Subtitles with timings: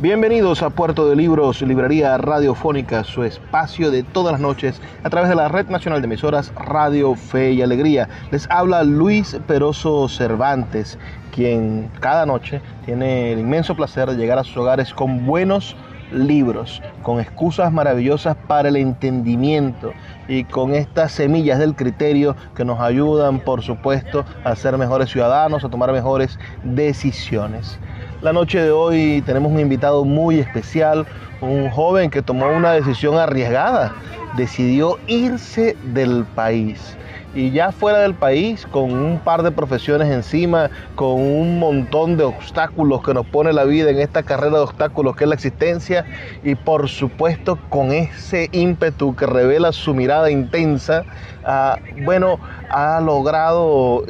[0.00, 5.28] Bienvenidos a Puerto de Libros, librería radiofónica, su espacio de todas las noches a través
[5.28, 8.08] de la Red Nacional de Emisoras Radio Fe y Alegría.
[8.30, 11.00] Les habla Luis Peroso Cervantes,
[11.34, 15.74] quien cada noche tiene el inmenso placer de llegar a sus hogares con buenos
[16.12, 19.92] libros, con excusas maravillosas para el entendimiento
[20.28, 25.64] y con estas semillas del criterio que nos ayudan, por supuesto, a ser mejores ciudadanos,
[25.64, 27.80] a tomar mejores decisiones.
[28.20, 31.06] La noche de hoy tenemos un invitado muy especial,
[31.40, 33.94] un joven que tomó una decisión arriesgada,
[34.36, 36.96] decidió irse del país.
[37.32, 42.24] Y ya fuera del país, con un par de profesiones encima, con un montón de
[42.24, 46.04] obstáculos que nos pone la vida en esta carrera de obstáculos que es la existencia,
[46.42, 51.06] y por supuesto con ese ímpetu que revela su mirada intensa,
[51.44, 54.02] ah, bueno, ha logrado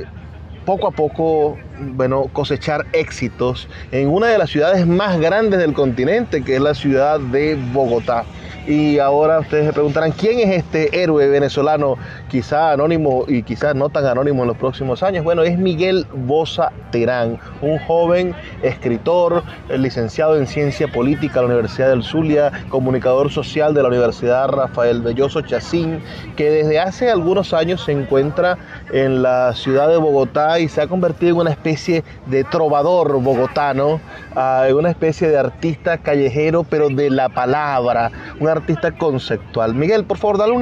[0.69, 6.45] poco a poco bueno, cosechar éxitos en una de las ciudades más grandes del continente,
[6.45, 8.27] que es la ciudad de Bogotá.
[8.69, 11.97] Y ahora ustedes se preguntarán, ¿quién es este héroe venezolano,
[12.29, 15.25] quizá anónimo y quizás no tan anónimo en los próximos años?
[15.25, 21.89] Bueno, es Miguel Bosa Terán, un joven escritor, licenciado en Ciencia Política de la Universidad
[21.89, 26.03] del Zulia, comunicador social de la Universidad Rafael Belloso Chacín,
[26.37, 28.59] que desde hace algunos años se encuentra
[28.93, 33.99] en la ciudad de Bogotá y se ha convertido en una especie de trovador bogotano,
[34.39, 38.11] uh, una especie de artista callejero, pero de la palabra,
[38.41, 39.75] un artista conceptual.
[39.75, 40.53] Miguel, por favor, dale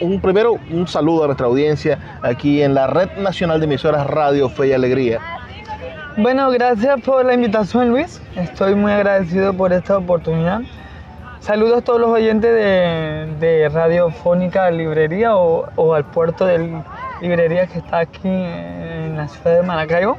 [0.00, 4.48] un primero un saludo a nuestra audiencia aquí en la Red Nacional de Emisoras Radio
[4.48, 5.20] Fe y Alegría.
[6.16, 8.22] Bueno, gracias por la invitación, Luis.
[8.36, 10.60] Estoy muy agradecido por esta oportunidad.
[11.40, 16.82] Saludos a todos los oyentes de, de Radiofónica Librería o, o, al puerto de
[17.20, 20.18] librería que está aquí en la ciudad de Maracaibo.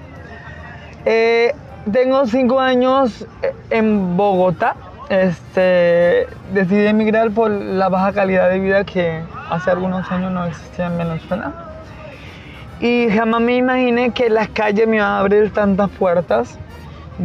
[1.04, 1.54] Eh,
[1.92, 3.26] tengo cinco años
[3.70, 4.76] en Bogotá,
[5.10, 10.88] este, decidí emigrar por la baja calidad de vida que hace algunos años no existía
[10.88, 11.54] en Venezuela.
[12.80, 16.60] Y jamás me imaginé que las calles me iban a abrir tantas puertas.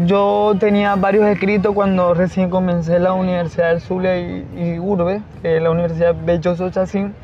[0.07, 6.15] Yo tenía varios escritos cuando recién comencé la Universidad del Zulia y, Urbe, la Universidad
[6.25, 7.15] Belloso Chacín.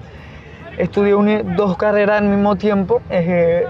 [0.76, 3.64] Estudié dos carreras al mismo tiempo, eh,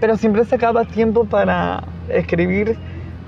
[0.00, 2.76] pero siempre sacaba tiempo para escribir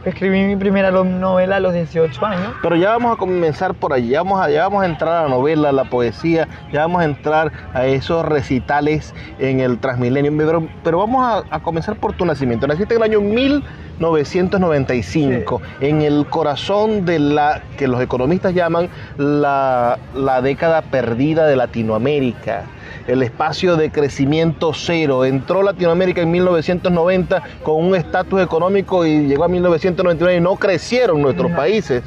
[0.05, 2.53] Escribí mi primera novela a los 18 años.
[2.63, 5.23] Pero ya vamos a comenzar por allí, ya vamos a, ya vamos a entrar a
[5.23, 10.31] la novela, a la poesía, ya vamos a entrar a esos recitales en el Transmilenio.
[10.37, 12.67] Pero, pero vamos a, a, comenzar por tu nacimiento.
[12.67, 15.87] Naciste en el año 1995, sí.
[15.87, 22.65] en el corazón de la que los economistas llaman la, la década perdida de Latinoamérica
[23.07, 25.25] el espacio de crecimiento cero.
[25.25, 31.23] Entró Latinoamérica en 1990 con un estatus económico y llegó a 1999 y no crecieron
[31.23, 31.57] nuestros no.
[31.57, 32.03] países.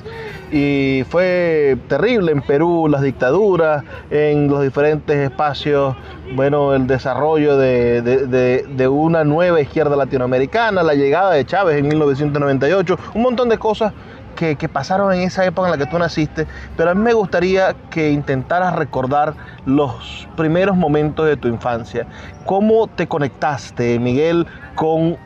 [0.51, 5.95] Y fue terrible en Perú, las dictaduras, en los diferentes espacios,
[6.35, 11.77] bueno, el desarrollo de, de, de, de una nueva izquierda latinoamericana, la llegada de Chávez
[11.77, 13.91] en 1998, un montón de cosas
[14.37, 16.47] que, pasaron en esa época en la que tú naciste,
[16.77, 19.33] pero a mí me gustaría que intentaras recordar
[19.65, 22.05] los primeros momentos de tu infancia.
[22.45, 24.45] ¿Cómo te conectaste, Miguel,
[24.75, 25.17] con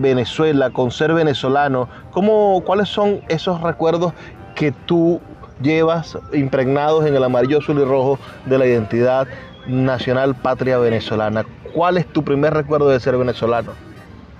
[0.00, 1.88] Venezuela, con ser venezolano?
[2.12, 4.12] ¿Cómo, ¿Cuáles son esos recuerdos
[4.54, 5.20] que tú
[5.60, 9.26] llevas impregnados en el amarillo, azul y rojo de la identidad
[9.66, 11.44] nacional patria venezolana?
[11.74, 13.72] ¿Cuál es tu primer recuerdo de ser venezolano?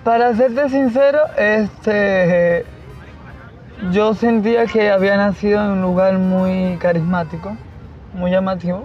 [0.04, 2.64] Para serte sincero, este
[3.92, 7.56] yo sentía que había nacido en un lugar muy carismático,
[8.14, 8.84] muy llamativo.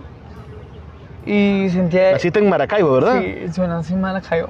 [1.26, 2.14] y sentía...
[2.14, 3.22] Naciste en Maracaibo, ¿verdad?
[3.22, 4.50] Sí, yo nací en Maracaibo.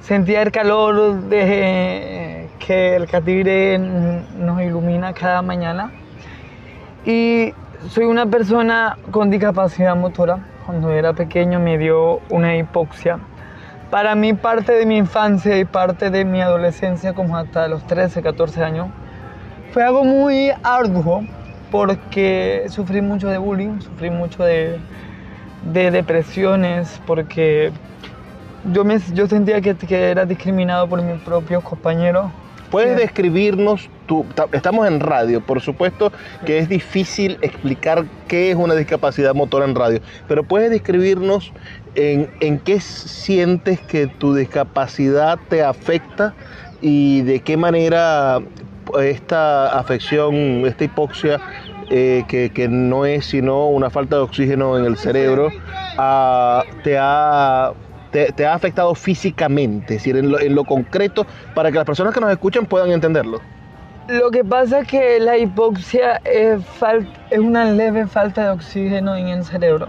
[0.00, 5.90] Sentía el calor de que el catire nos ilumina cada mañana.
[7.04, 7.52] Y
[7.88, 10.38] soy una persona con discapacidad motora.
[10.64, 13.18] Cuando era pequeño me dio una hipoxia.
[13.90, 18.20] Para mí parte de mi infancia y parte de mi adolescencia, como hasta los 13,
[18.20, 18.88] 14 años,
[19.76, 21.22] fue algo muy arduo
[21.70, 24.78] porque sufrí mucho de bullying, sufrí mucho de,
[25.70, 27.72] de depresiones, porque
[28.72, 32.30] yo, me, yo sentía que, que era discriminado por mis propios compañeros.
[32.70, 36.10] ¿Puedes describirnos, tu, estamos en radio, por supuesto
[36.46, 41.52] que es difícil explicar qué es una discapacidad motora en radio, pero puedes describirnos
[41.96, 46.32] en, en qué sientes que tu discapacidad te afecta
[46.80, 48.40] y de qué manera
[49.00, 50.34] esta afección,
[50.66, 51.40] esta hipoxia,
[51.90, 55.50] eh, que, que, no es sino una falta de oxígeno en el cerebro,
[56.82, 57.72] te ha
[58.10, 62.14] te, ha afectado físicamente, es decir, en lo, en lo, concreto, para que las personas
[62.14, 63.40] que nos escuchan puedan entenderlo?
[64.08, 66.62] Lo que pasa es que la hipoxia es,
[67.30, 69.88] es una leve falta de oxígeno en el cerebro,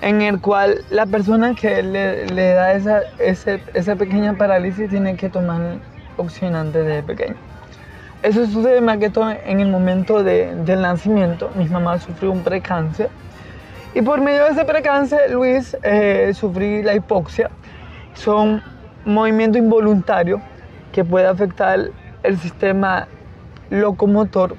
[0.00, 5.16] en el cual la persona que le, le da esa, ese, esa pequeña parálisis tiene
[5.16, 5.78] que tomar
[6.16, 7.51] oxigenante desde pequeño.
[8.22, 11.50] Eso sucede más que todo en el momento de, del nacimiento.
[11.56, 13.10] Mi mamá sufrió un precáncer
[13.94, 17.50] y por medio de ese precáncer, Luis, eh, sufrí la hipoxia.
[18.14, 18.62] Son
[19.04, 20.40] movimientos involuntarios
[20.92, 21.90] que puede afectar
[22.22, 23.06] el sistema
[23.68, 24.54] locomotor.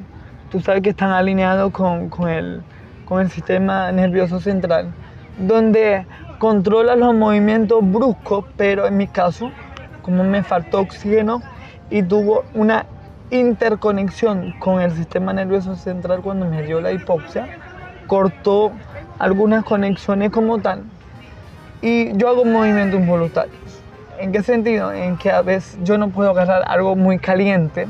[0.51, 2.61] Tú sabes que están alineados con, con, el,
[3.05, 4.93] con el sistema nervioso central,
[5.39, 6.05] donde
[6.37, 9.51] controla los movimientos bruscos, pero en mi caso,
[10.03, 11.41] como me faltó oxígeno
[11.89, 12.85] y tuvo una
[13.33, 17.47] interconexión con el sistema nervioso central cuando me dio la hipoxia,
[18.05, 18.71] cortó
[19.17, 20.83] algunas conexiones como tal
[21.81, 23.57] y yo hago movimientos involuntarios.
[24.19, 24.93] ¿En qué sentido?
[24.93, 27.87] En que a veces yo no puedo agarrar algo muy caliente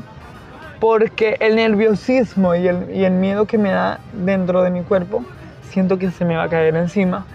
[0.80, 5.24] porque el nerviosismo y el, y el miedo que me da dentro de mi cuerpo,
[5.68, 7.26] siento que se me va a caer encima,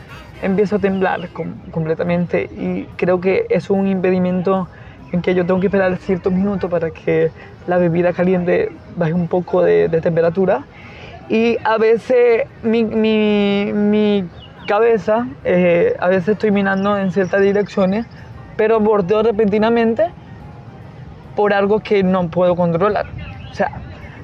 [0.42, 1.30] empiezo a temblar
[1.72, 4.68] completamente y creo que es un impedimento
[5.12, 7.32] en que yo tengo que esperar ciertos minutos para que
[7.68, 10.64] la bebida caliente baje un poco de, temperatura
[11.30, 14.26] y a veces mi, mi, mi
[14.68, 18.06] cabeza, eh, a veces estoy mirando en ciertas direcciones,
[18.56, 20.12] pero bordeo repentinamente
[21.36, 23.08] por algo que no puedo controlar.
[23.52, 23.72] O sea,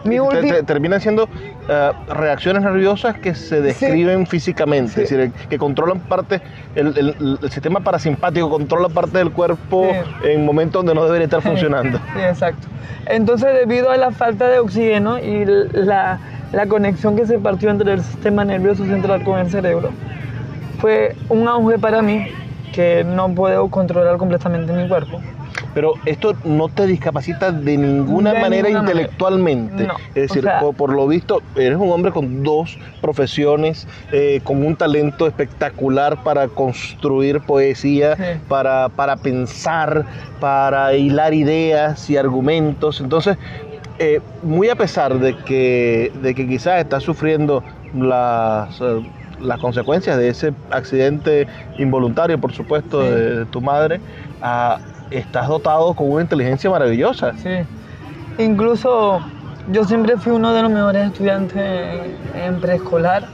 [0.05, 0.17] mi
[0.65, 5.01] terminan siendo uh, reacciones nerviosas que se describen físicamente, sí.
[5.01, 6.41] es decir, que controlan parte,
[6.75, 9.89] el, el, el, sistema parasimpático controla parte del cuerpo
[10.21, 10.29] sí.
[10.29, 11.97] en momentos donde no debería estar funcionando.
[11.97, 12.67] Sí, exacto.
[13.07, 16.19] Entonces, debido a la falta de oxígeno y la,
[16.51, 19.91] la conexión que se partió entre el sistema nervioso central con el cerebro,
[20.79, 22.27] fue un auge para mí
[22.73, 25.21] que no puedo controlar completamente mi cuerpo.
[25.75, 29.83] Pero esto no te discapacita de ninguna De manera ninguna intelectualmente.
[29.85, 33.85] No, Es decir, o sea- por, por lo visto, eres un hombre con dos profesiones,
[34.13, 38.23] eh, con un talento espectacular para construir poesía, Sí.
[38.47, 40.05] para, para pensar,
[40.39, 43.01] para hilar ideas y argumentos.
[43.01, 43.37] Entonces,
[43.99, 47.63] eh, muy a pesar de que, de que quizás estás sufriendo
[47.93, 49.01] las, eh,
[49.41, 53.09] las consecuencias de ese accidente involuntario, por supuesto, Sí.
[53.09, 53.99] de, de tu madre,
[54.41, 54.79] ah,
[55.11, 57.33] estás dotado con una inteligencia maravillosa.
[57.37, 57.59] Sí.
[58.37, 59.21] Incluso
[59.71, 61.63] yo siempre fui uno de los mejores estudiantes
[62.35, 63.25] en, preescolar.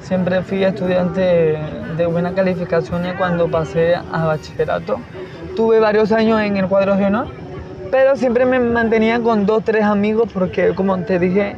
[0.00, 1.58] Siempre fui estudiante
[1.96, 4.98] de buenas calificaciones cuando pasé a bachillerato.
[5.54, 7.28] Tuve varios años en el cuadro de honor,
[7.90, 11.56] pero siempre me mantenía con dos, tres amigos porque, como te dije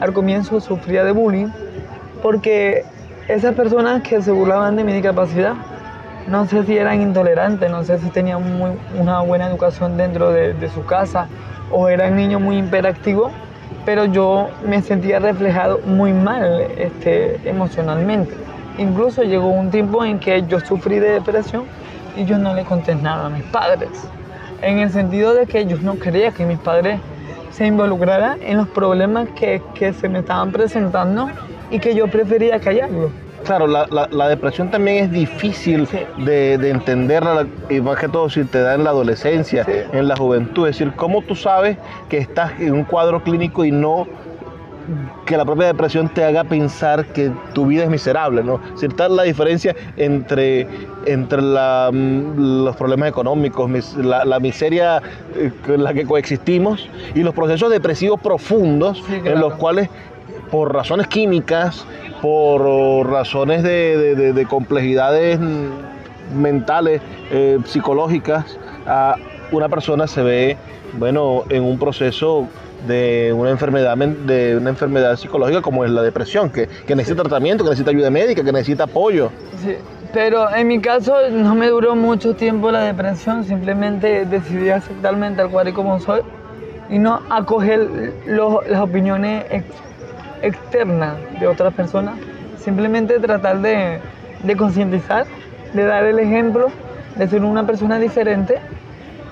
[0.00, 1.48] al comienzo, sufría de bullying.
[2.22, 2.84] Porque
[3.28, 5.54] esas personas que se burlaban de mi discapacidad,
[6.28, 8.42] no sé si eran intolerantes, no sé si tenían
[8.98, 11.28] una buena educación dentro de, su casa
[11.70, 13.32] o eran niños muy hiperactivos,
[13.84, 18.34] pero yo me sentía reflejado muy mal este, emocionalmente.
[18.78, 21.64] Incluso llegó un tiempo en que yo sufrí de depresión
[22.16, 23.90] y yo no le conté nada a mis padres,
[24.62, 27.00] en el sentido de que yo no quería que mis padres
[27.50, 31.30] se involucraran en los problemas que, que se me estaban presentando
[31.70, 33.10] y que yo prefería callarlo.
[33.44, 35.98] Claro, la, la- la depresión también es difícil Sí.
[36.18, 39.72] de, de entenderla, y más que todo si te da en la adolescencia, Sí.
[39.92, 40.68] en la juventud.
[40.68, 41.76] Es decir, ¿cómo tú sabes
[42.08, 44.06] que estás en un cuadro clínico y no
[45.24, 48.42] que la propia depresión te haga pensar que tu vida es miserable?
[48.42, 48.60] ¿no?
[48.66, 50.66] Es decir, tal la diferencia entre,
[51.06, 55.00] entre la, mm, los problemas económicos, mis- la, la miseria
[55.36, 59.88] eh, con la que coexistimos y los procesos depresivos profundos Sí, en los cuales
[60.50, 61.84] por razones químicas,
[62.20, 65.38] por razones de, complejidades
[66.34, 69.16] mentales, eh, psicológicas, a
[69.52, 70.56] una persona se ve,
[70.94, 72.46] bueno, en un proceso
[72.86, 77.70] de una enfermedad de una enfermedad psicológica como es la depresión, que, necesita tratamiento, que
[77.70, 79.30] necesita ayuda médica, que necesita apoyo.
[79.62, 79.76] Sí,
[80.12, 85.50] pero en mi caso no me duró mucho tiempo la depresión, simplemente decidí aceptarme tal
[85.50, 86.22] cual y como soy
[86.88, 87.88] y no acoger
[88.26, 89.44] las opiniones
[90.42, 92.14] externas de otras personas,
[92.58, 94.00] simplemente tratar de,
[94.42, 95.26] de concientizar,
[95.74, 96.68] de dar el ejemplo
[97.16, 98.58] de ser una persona diferente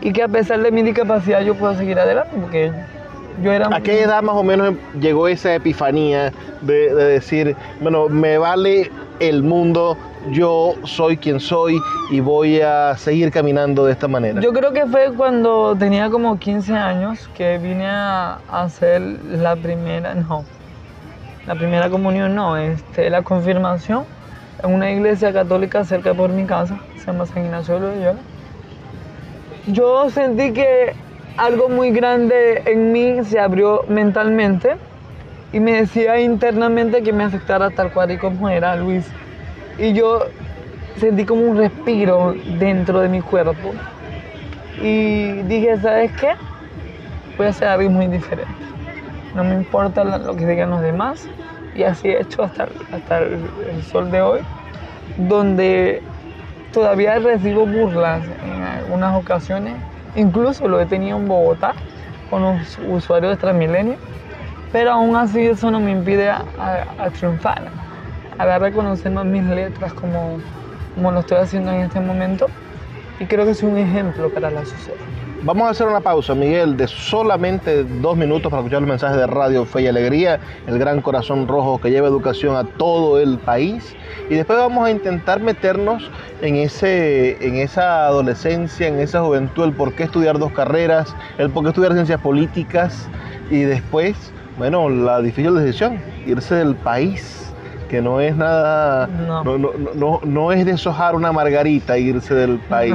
[0.01, 2.73] y que a pesar de mi discapacidad yo puedo seguir adelante porque
[3.71, 9.45] ¿A qué edad más o menos llegó esa epifanía de, decir, bueno, me vale el
[9.45, 9.97] mundo,
[10.33, 11.79] yo soy quien soy
[12.11, 14.41] y voy a seguir caminando de esta manera?
[14.41, 20.15] Yo creo que fue cuando tenía como 15 años que vine a hacer la primera,
[20.17, 20.45] no,
[21.49, 24.05] la primera comunión no, este, la confirmación
[24.63, 28.19] en una iglesia católica cerca por mi casa, se llama San Ignacio de Loyola.
[29.67, 30.93] Yo sentí que
[31.39, 34.77] algo muy grande en mí se abrió mentalmente
[35.51, 39.07] y me decía internamente que me aceptara tal cual y como era Luis.
[39.79, 40.27] Y yo
[40.99, 43.73] sentí como un respiro dentro de mi cuerpo.
[44.83, 46.33] Y dije, ¿sabes qué?
[47.39, 48.53] Voy a hacer algo muy diferente.
[49.35, 51.27] No me importa lo que digan los demás.
[51.79, 54.41] Y así he hecho hasta, hasta el, sol de hoy,
[55.17, 56.03] donde
[56.73, 59.75] todavía recibo burlas en algunas ocasiones
[60.19, 61.75] Incluso lo he tenido en Bogotá
[62.29, 63.97] con los usuarios de Transmilenio,
[64.73, 66.45] pero aún así eso no me impide a,
[67.17, 67.63] triunfar,
[68.37, 70.39] a dar a reconocer más mis letras como,
[70.95, 72.49] como lo estoy haciendo en este momento
[73.21, 74.99] y creo que es un ejemplo para la sociedad.
[75.43, 79.27] Vamos a hacer una pausa, Miguel, de solamente dos minutos para escuchar los mensajes de
[79.29, 83.95] Radio Fe y Alegría, el gran corazón rojo que lleva educación a todo el país.
[84.29, 86.11] Y después vamos a intentar meternos
[86.43, 91.51] en, ese, en esa adolescencia, en esa juventud, el por qué estudiar dos carreras, el
[91.51, 93.09] por qué estudiar ciencias políticas
[93.49, 97.48] y después, bueno, la difícil decisión, irse del país
[97.89, 102.95] que no es nada, no, no, no, no es deshojar una margarita irse del país.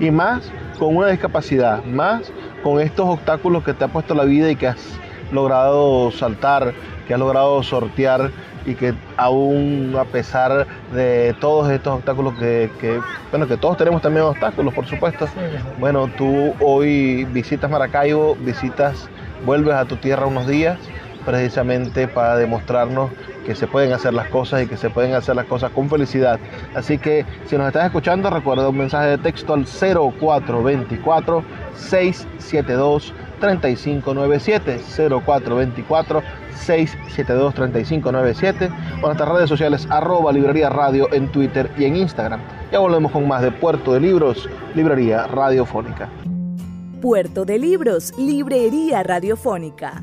[0.00, 4.50] Y más con una discapacidad, más con estos obstáculos que te ha puesto la vida
[4.50, 4.98] y que has
[5.30, 6.74] logrado saltar,
[7.06, 8.30] que has logrado sortear
[8.66, 13.00] y que aún a pesar de todos estos obstáculos que,
[13.30, 15.28] bueno, que todos tenemos también obstáculos, por supuesto.
[15.78, 19.08] Bueno, tú hoy visitas Maracaibo, visitas,
[19.44, 20.78] vuelves a tu tierra unos días
[21.26, 23.10] precisamente para demostrarnos
[23.44, 26.38] que se pueden hacer las cosas y que se pueden hacer las cosas con felicidad.
[26.74, 31.44] Así que si nos estás escuchando, recuerda un mensaje de texto al 0424
[31.76, 34.80] 672 3597
[35.24, 36.22] 0424
[36.56, 38.70] 672 3597
[39.02, 42.40] o nuestras redes sociales arroba librería radio en Twitter y en Instagram.
[42.72, 46.08] Ya volvemos con más de Puerto de Libros, Librería Radiofónica.
[47.00, 50.02] Puerto de Libros, Librería Radiofónica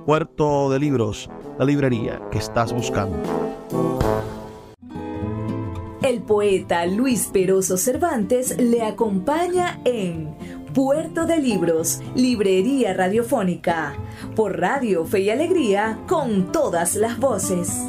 [0.05, 3.17] Puerto de Libros, la librería que estás buscando.
[6.01, 10.35] El poeta Luis Peroso Cervantes le acompaña en
[10.73, 13.93] Puerto de Libros, Librería Radiofónica,
[14.35, 17.87] por Radio Fe y Alegría, con todas las voces.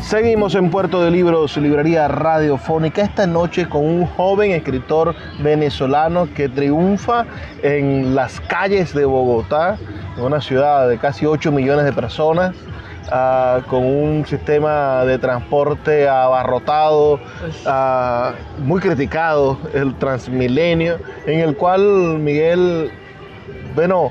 [0.00, 6.48] Seguimos en Puerto de Libros, Librería Radiofónica, esta noche con un joven escritor venezolano que
[6.48, 7.26] triunfa
[7.62, 9.76] en las calles de Bogotá,
[10.16, 12.54] una ciudad de casi 8 millones de personas
[13.10, 22.18] uh, con un sistema de transporte abarrotado, uh, muy criticado, el Transmilenio, en el cual
[22.18, 22.90] Miguel,
[23.74, 24.10] bueno,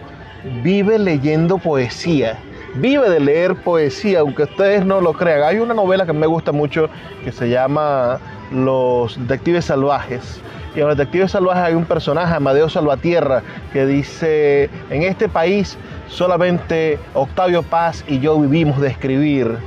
[0.63, 2.37] vive leyendo poesía
[2.75, 5.43] vive de leer poesía, aunque ustedes no lo crean.
[5.43, 6.89] Hay una novela que me gusta mucho
[7.23, 8.19] que se llama
[8.51, 10.41] Los Detectives Salvajes.
[10.75, 15.77] Y en Los Detectives Salvajes hay un personaje, Amadeo Salvatierra, que dice, en este país
[16.07, 19.57] solamente Octavio Paz y yo vivimos de escribir.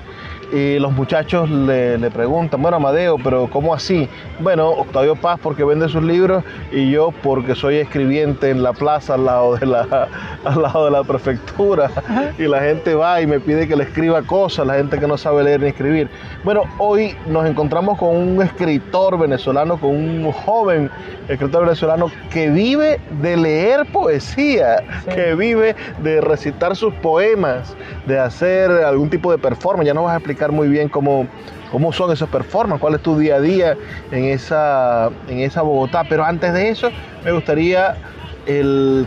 [0.53, 4.09] Y los muchachos le, le, preguntan, bueno, Amadeo, pero ¿cómo así?
[4.39, 9.15] Bueno, Octavio Paz porque vende sus libros y yo porque soy escribiente en la plaza
[9.15, 10.09] al lado de la,
[10.45, 11.91] al lado de la prefectura.
[12.39, 15.17] Y la gente va y me pide que le escriba cosas, la gente que no
[15.17, 16.09] sabe leer ni escribir.
[16.45, 20.91] Bueno, hoy nos encontramos con un escritor venezolano, con un joven
[21.29, 25.11] escritor venezolano que vive de leer poesía, sí.
[25.13, 27.75] que vive de recitar sus poemas,
[28.07, 29.87] de hacer algún tipo de performance.
[29.87, 31.27] Ya nos vas a explicar muy bien cómo,
[31.73, 33.77] cómo son esos performances, cuál es tu día a día
[34.11, 36.05] en esa, en esa Bogotá.
[36.09, 36.91] Pero antes de eso,
[37.25, 37.97] me gustaría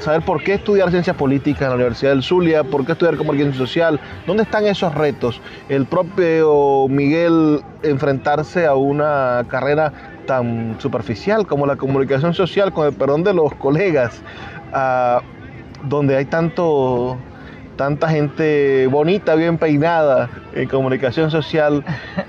[0.01, 3.55] saber por qué estudiar ciencias políticas en la Universidad del Zulia, por qué estudiar comunicación
[3.55, 5.39] social, dónde están esos retos.
[5.69, 9.93] El propio Miguel enfrentarse a una carrera
[10.27, 14.21] tan superficial como la comunicación social, con el perdón de los colegas,
[15.83, 17.17] donde hay tanto
[17.79, 21.81] tanta gente bonita, bien peinada en comunicación social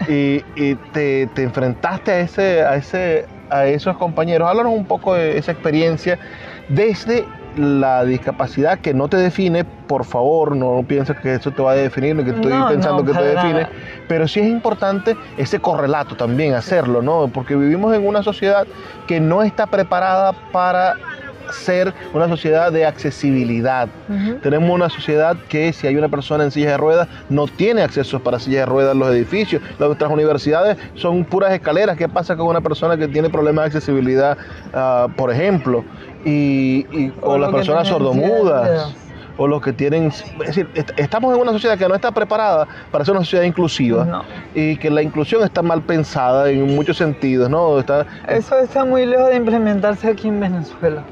[0.09, 4.49] y, y te, te, enfrentaste a, ese, a, ese, a esos compañeros.
[4.49, 6.21] Háblanos un poco de esa experiencia
[6.69, 7.25] desde
[7.57, 11.75] la discapacidad que no te define, por favor, no pienses que eso te va a
[11.75, 13.71] definir, ni que estoy no, pensando no, que te define, nada.
[14.07, 17.27] pero sí es importante ese correlato también, hacerlo, ¿no?
[17.27, 18.69] Porque vivimos en una sociedad
[19.09, 20.95] que no está preparada para
[21.53, 23.89] ser una sociedad de accesibilidad.
[24.09, 24.41] Uh -huh.
[24.41, 28.21] Tenemos una sociedad que si hay una persona en silla de ruedas no tiene acceso
[28.21, 29.63] para silla de ruedas en los edificios.
[29.79, 31.97] Nuestras universidades son puras escaleras.
[31.97, 34.37] ¿Qué pasa con una persona que tiene problemas de accesibilidad,
[34.75, 35.85] uh, por ejemplo?
[36.25, 38.95] Y, y o, o las personas sordomudas
[39.41, 43.07] o los que tienen, es decir, estamos en una sociedad que no está preparada para
[43.07, 44.23] ser una sociedad inclusiva no.
[44.55, 47.79] y que la inclusión está mal pensada en muchos sentidos, ¿no?
[47.79, 51.03] Está, Eso está muy lejos de implementarse aquí en Venezuela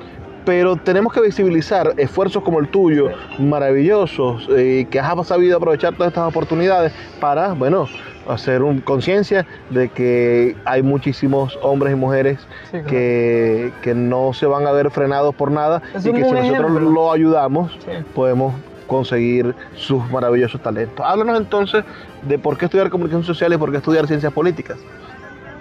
[0.49, 6.09] pero tenemos que visibilizar esfuerzos como el tuyo, maravillosos, eh, que has sabido aprovechar todas
[6.09, 7.87] estas oportunidades para, bueno,
[8.27, 12.87] hacer conciencia de que hay muchísimos hombres y mujeres sí, claro.
[12.87, 16.81] que, que, no se van a ver frenados por nada es y que si nosotros
[16.81, 17.91] lo ayudamos, sí.
[18.15, 18.55] podemos
[18.87, 21.05] conseguir sus maravillosos talentos.
[21.07, 21.85] Háblanos entonces
[22.23, 24.79] de por qué estudiar comunicación social y por qué estudiar ciencias políticas.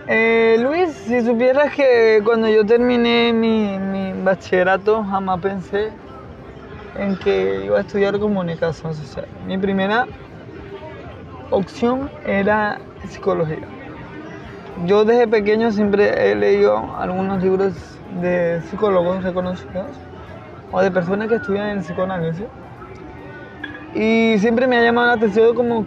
[0.09, 5.91] Eh, Luis, si supieras que cuando yo terminé mi, bachillerato jamás pensé
[6.97, 9.27] en que iba a estudiar comunicación social.
[9.45, 10.07] Mi primera
[11.49, 13.67] opción era psicología.
[14.85, 17.73] Yo desde pequeño siempre he leído algunos libros
[18.21, 19.87] de psicólogos reconocidos
[20.71, 22.45] o de personas que estudian en psicoanálisis
[23.93, 25.85] y siempre me ha llamado la atención como,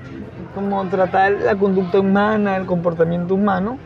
[0.54, 3.78] como tratar la conducta humana, el comportamiento humano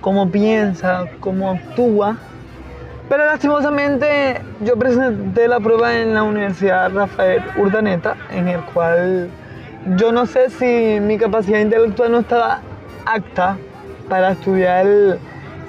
[0.00, 2.16] cómo piensa, cómo actúa.
[3.08, 9.28] Pero lastimosamente yo presenté la prueba en la Universidad Rafael Urdaneta, en el cual
[9.96, 12.60] yo no sé si mi capacidad intelectual no estaba
[13.06, 13.56] apta
[14.08, 14.86] para estudiar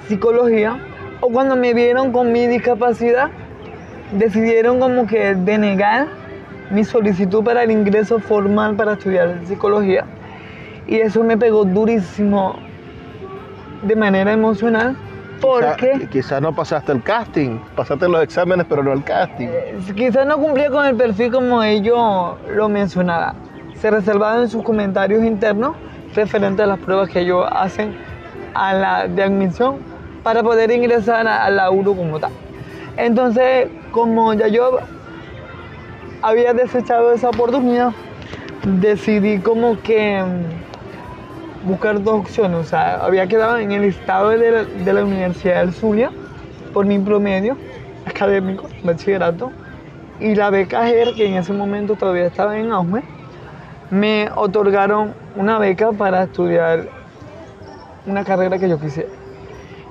[0.06, 0.78] psicología
[1.20, 3.30] o cuando me vieron con mi discapacidad
[4.12, 6.08] decidieron como que denegar
[6.70, 10.04] mi solicitud para el ingreso formal para estudiar psicología
[10.86, 12.56] y eso me pegó durísimo
[13.82, 14.96] de manera emocional
[15.40, 16.08] porque...
[16.10, 19.48] Quizás no pasaste el casting, pasaste los exámenes pero no el casting.
[19.48, 23.34] Eh, quizás no cumplía con el perfil como ellos lo mencionaban.
[23.74, 25.74] Se reservaban en sus comentarios internos
[26.14, 27.96] referente a las pruebas que ellos hacen
[28.54, 29.78] a la de admisión
[30.22, 32.30] para poder ingresar a, a la URU como tal.
[32.96, 34.78] Entonces, como ya yo
[36.22, 37.90] había desechado esa oportunidad,
[38.64, 40.22] decidí como que
[41.64, 42.58] buscar dos opciones.
[42.58, 46.10] O sea, había quedado en el estado de la, Universidad del Zulia
[46.72, 47.56] por mi promedio
[48.06, 49.52] académico, bachillerato,
[50.20, 53.02] y la beca GER, que en ese momento todavía estaba en auge,
[53.90, 56.88] me otorgaron una beca para estudiar
[58.06, 59.10] una carrera que yo quisiera.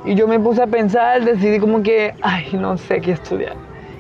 [0.03, 3.53] Y yo me puse a pensar, decidí como que, ay, no sé qué estudiar.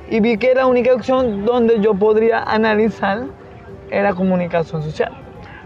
[0.09, 3.25] Y vi que la única opción donde yo podría analizar
[3.91, 5.20] era comunicación social.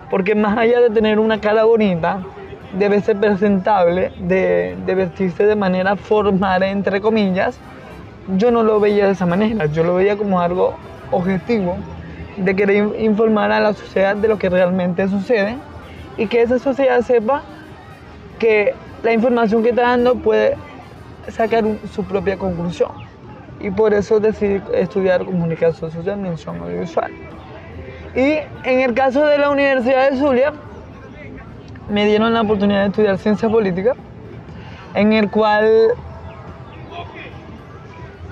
[0.10, 2.20] Porque más allá de tener una cara bonita,
[2.78, 7.60] debe ser presentable, de, de vestirse de manera formal, entre comillas,
[8.38, 10.76] yo no lo veía de esa manera, yo lo veía como algo
[11.12, 11.78] objetivo,
[12.38, 15.56] de querer informar a la sociedad de lo que realmente sucede
[16.18, 17.44] y que esa sociedad sepa
[18.40, 20.58] que la información que está dando puede
[21.30, 22.92] sacar su propia conclusión.
[23.60, 27.12] Y por eso decidí estudiar comunicación social, mención audiovisual.
[28.16, 30.54] Y en el caso de la Universidad de Zulia,
[31.90, 33.94] me dieron la oportunidad de estudiar ciencia política,
[34.94, 35.68] en el cual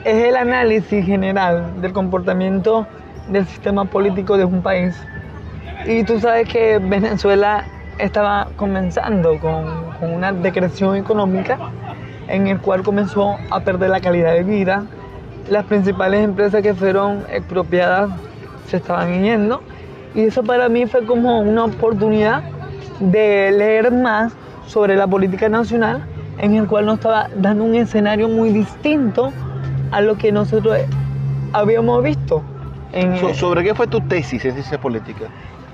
[0.05, 2.87] es el análisis general del comportamiento
[3.27, 4.95] del sistema político de un país.
[5.85, 7.65] Y tú sabes que Venezuela
[7.97, 11.57] estaba comenzando con, con una decreción económica
[12.29, 14.85] en el cual comenzó a perder la calidad de vida.
[15.49, 18.11] Las principales empresas que fueron expropiadas
[18.67, 19.61] se estaban yendo
[20.15, 22.43] y eso para mí fue como una oportunidad
[22.99, 24.33] de leer más
[24.67, 26.03] sobre la política nacional
[26.37, 29.31] en el cual nos estaba dando un escenario muy distinto
[29.91, 30.77] a lo que nosotros
[31.53, 32.43] habíamos visto.
[32.91, 35.25] En, ¿Sobre qué fue tu tesis en ciencia política?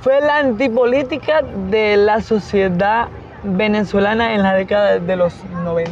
[0.02, 3.08] Fue la antipolítica de la sociedad
[3.43, 5.91] venezolana en la década de los 90.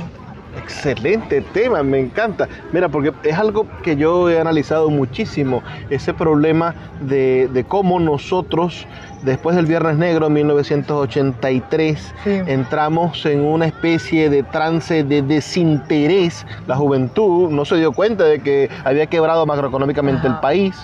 [0.57, 2.47] Excelente tema, me encanta.
[2.71, 8.87] Mira, porque es algo que yo he analizado muchísimo, ese problema de, de cómo nosotros
[9.23, 16.45] después del Viernes Negro, en 1983, entramos en una especie de trance de desinterés.
[16.67, 20.75] La juventud no se dio cuenta de que había quebrado macroeconómicamente el país.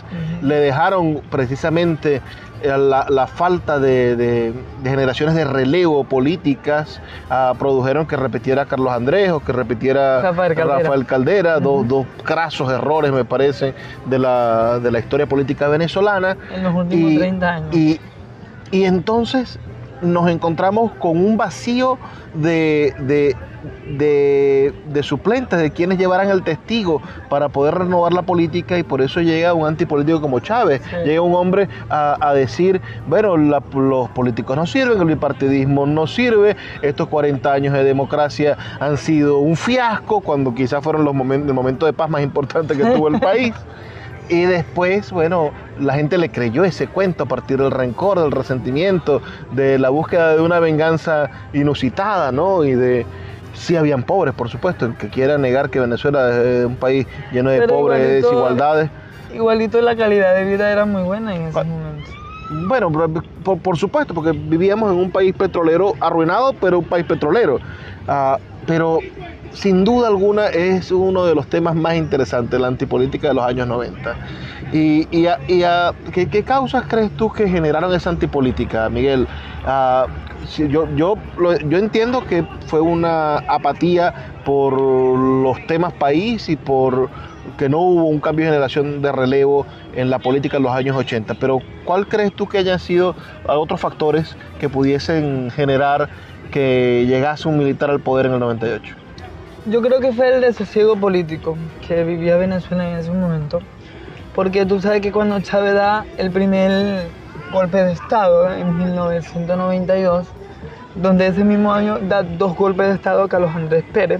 [0.42, 2.22] Le dejaron precisamente
[2.64, 9.42] eh, la, falta de, generaciones de relevo políticas ah, produjeron que repitiera Carlos Andrés o
[9.42, 13.74] que repitiera Rafael Caldera, dos, dos, crasos errores me parece
[14.06, 16.38] de la, de la historia política venezolana.
[16.56, 17.76] En los últimos 30 años.
[17.76, 18.00] Y,
[18.72, 19.60] y entonces
[20.04, 21.98] nos encontramos con un vacío
[22.34, 23.36] de,
[23.88, 29.22] de, suplentes, de quienes llevaran el testigo para poder renovar la política y por eso
[29.22, 30.82] llega un antipolítico como Chávez.
[31.06, 37.08] Llega un hombre a, decir, bueno, los políticos no sirven, el bipartidismo no sirve, estos
[37.08, 41.86] 40 años de democracia han sido un fiasco, cuando quizás fueron los momentos, el momento
[41.86, 43.54] de paz más importante que tuvo el país.
[44.30, 49.22] Y después, bueno, la gente le creyó ese cuento a partir del rencor, del resentimiento,
[49.52, 52.64] de la búsqueda de una venganza inusitada, ¿no?
[52.64, 53.06] Y de,
[53.54, 57.50] sí habían pobres, por supuesto, el que quiera negar que Venezuela es un país lleno
[57.50, 58.90] de pobres, de desigualdades.
[59.34, 62.12] Igualito la calidad de vida era muy buena en ese momento.
[62.68, 62.92] Bueno,
[63.44, 67.60] por, supuesto, porque vivíamos en un país petrolero arruinado, pero un país petrolero.
[68.08, 69.00] Ah, pero
[69.54, 73.68] sin duda alguna es uno de los temas más interesantes, la antipolítica de los años
[73.68, 74.16] 90.
[74.72, 75.06] ¿Y,
[76.12, 79.28] ¿qué, causas crees tú que generaron esa antipolítica, Miguel?
[79.66, 80.08] Ah,
[80.58, 81.16] yo, yo,
[81.68, 84.14] yo entiendo que fue una apatía
[84.44, 87.10] por los temas país y por
[87.58, 90.98] que no hubo un cambio de generación de relevo en la política en los años
[90.98, 96.10] 80, pero ¿cuál crees tú que hayan sido otros factores que pudiesen generar
[96.52, 99.03] que llegase un militar al poder en el 98?
[99.66, 103.62] Yo creo que fue el desasiego político que vivía Venezuela en ese momento,
[104.36, 107.08] porque tú sabes que cuando Chávez da el primer
[107.54, 110.28] golpe de Estado en 1992,
[110.96, 114.20] donde ese mismo año da dos golpes de Estado a Carlos Andrés Pérez,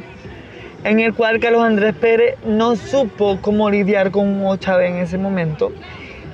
[0.86, 5.74] en el cual Carlos Andrés Pérez no supo cómo lidiar con Chávez en ese momento,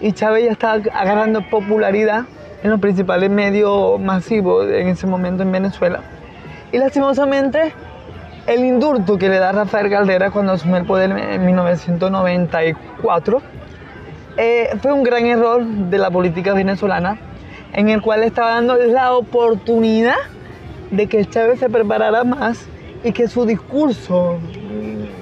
[0.01, 2.25] y Chávez ya estaba agarrando popularidad
[2.61, 6.01] en los principales medios masivos en ese momento en Venezuela.
[6.71, 7.73] Y lastimosamente
[8.49, 13.41] el indulto que le da Rafael Caldera cuando asumió el poder en 1994
[14.37, 17.19] eh, fue un gran error de la política venezolana
[17.73, 20.15] en el cual estaba dando la oportunidad
[20.89, 22.65] de que Chávez se preparara más
[23.03, 24.39] y que su discurso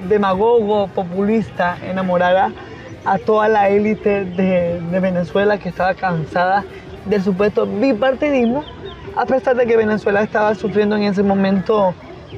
[0.08, 2.54] demagogo, populista, enamorara
[3.04, 6.64] a toda la élite de, de Venezuela que estaba cansada
[7.06, 8.64] del supuesto bipartidismo,
[9.18, 11.94] a pesar de que Venezuela estaba sufriendo en ese momento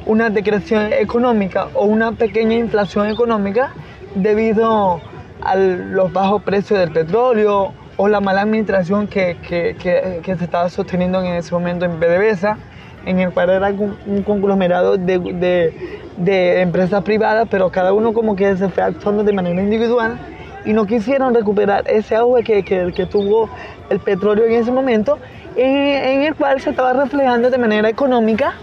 [0.06, 3.74] una decreción económica o una pequeña inflación económica
[4.16, 5.02] debido
[5.42, 9.76] a los bajos precios del petróleo o la mala administración que, que,
[10.24, 12.58] que, se estaba sosteniendo en ese momento en PDVSA,
[13.06, 18.36] en el cual era un conglomerado de, de, de, empresas privadas, pero cada uno como
[18.36, 20.18] que se fue actuando de manera individual
[20.66, 23.50] y no quisieron recuperar ese auge que, que tuvo
[23.90, 25.18] el petróleo en ese momento,
[25.56, 28.54] en, en el cual se estaba reflejando de manera económica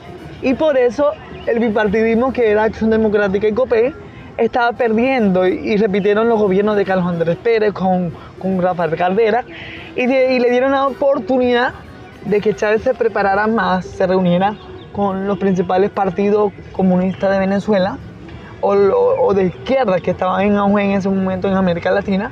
[0.47, 1.11] y por eso
[1.49, 3.93] el bipartidismo que era Acción Democrática y COPE
[4.39, 9.45] estaba perdiendo y, repitieron los gobiernos de Carlos Andrés Pérez con, con Rafael Caldera.
[9.97, 11.75] Y, le dieron la oportunidad
[12.27, 14.55] de que Chávez se preparara más, se reuniera
[14.93, 17.99] con los principales partidos comunistas de Venezuela
[18.61, 22.31] o, de izquierda que estaban en auge en ese momento en América Latina,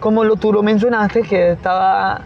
[0.00, 2.20] como lo tú lo mencionaste, que estaba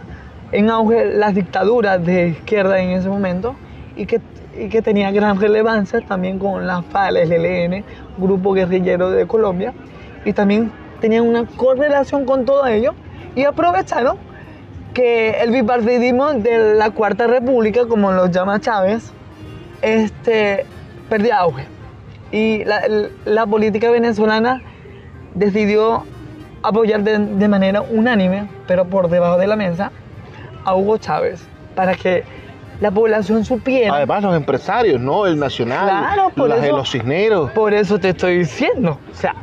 [0.51, 3.55] en auge las dictaduras de izquierda en ese momento
[3.95, 4.19] y que,
[4.57, 7.83] y que tenía gran relevancia también con la FAL, el ELN,
[8.17, 9.73] grupo guerrillero de Colombia,
[10.25, 12.93] y también tenían una correlación con todo ello
[13.35, 14.17] y aprovecharon
[14.93, 19.11] que el bipartidismo de la Cuarta República, como lo llama Chávez,
[19.81, 20.65] este,
[21.09, 21.65] perdía auge.
[22.31, 22.81] Y la,
[23.25, 24.61] la política venezolana
[25.33, 26.03] decidió
[26.61, 29.91] apoyar de, de, manera unánime, pero por debajo de la mesa,
[30.63, 32.23] a Hugo Chávez, para que
[32.83, 33.95] la población supiera.
[33.95, 35.25] Además, los empresarios, ¿no?
[35.25, 37.51] El nacional, claro, por las eso, de los cisneros.
[37.51, 38.99] Por eso te estoy diciendo.
[39.09, 39.33] O sea,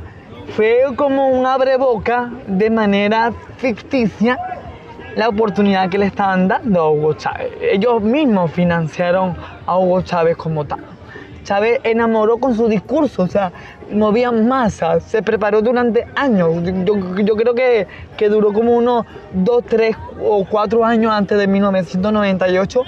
[0.55, 4.39] fue como un abreboca de manera ficticia
[5.17, 7.51] la oportunidad que le estaban dando a Hugo Chávez.
[7.63, 10.81] Ellos mismos financiaron a Hugo Chávez como tal.
[11.43, 13.51] Chávez enamoró con su discurso, o sea,
[13.91, 16.63] movía masas, se preparó durante años.
[16.85, 17.87] Yo, yo creo que,
[18.19, 22.83] que, duró como unos dos, tres o cuatro años antes de 1998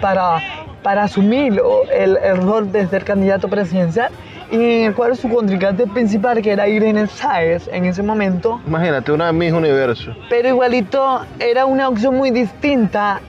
[0.00, 0.40] para,
[0.82, 1.60] para asumir
[1.92, 4.10] el, el rol de ser candidato presidencial
[4.50, 8.60] y en el cual su contrincante principal, que era Irene Sáez en ese momento.
[8.66, 10.14] Imagínate, una Miss Universo.
[10.30, 13.20] Pero igualito era una opción muy distinta.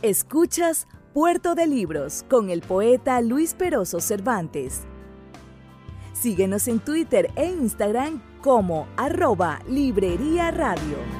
[0.00, 4.84] Escuchas Puerto de Libros con el poeta Luis Peroso Cervantes.
[6.14, 11.19] Síguenos en Twitter e Instagram como arroba Librería Radio.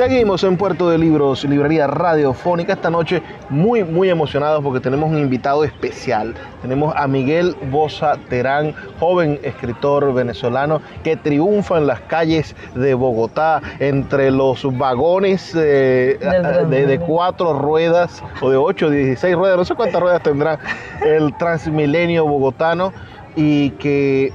[0.00, 2.72] Seguimos en Puerto de Libros, librería radiofónica.
[2.72, 6.34] Esta noche muy, muy emocionados porque tenemos un invitado especial.
[6.62, 13.60] Tenemos a Miguel Bosa Terán, joven escritor venezolano que triunfa en las calles de Bogotá
[13.78, 16.18] entre los vagones eh,
[16.70, 20.58] de, de, cuatro ruedas o de ocho, dieciséis ruedas, no sé cuántas ruedas tendrá
[21.04, 22.94] el Transmilenio bogotano
[23.36, 24.32] y que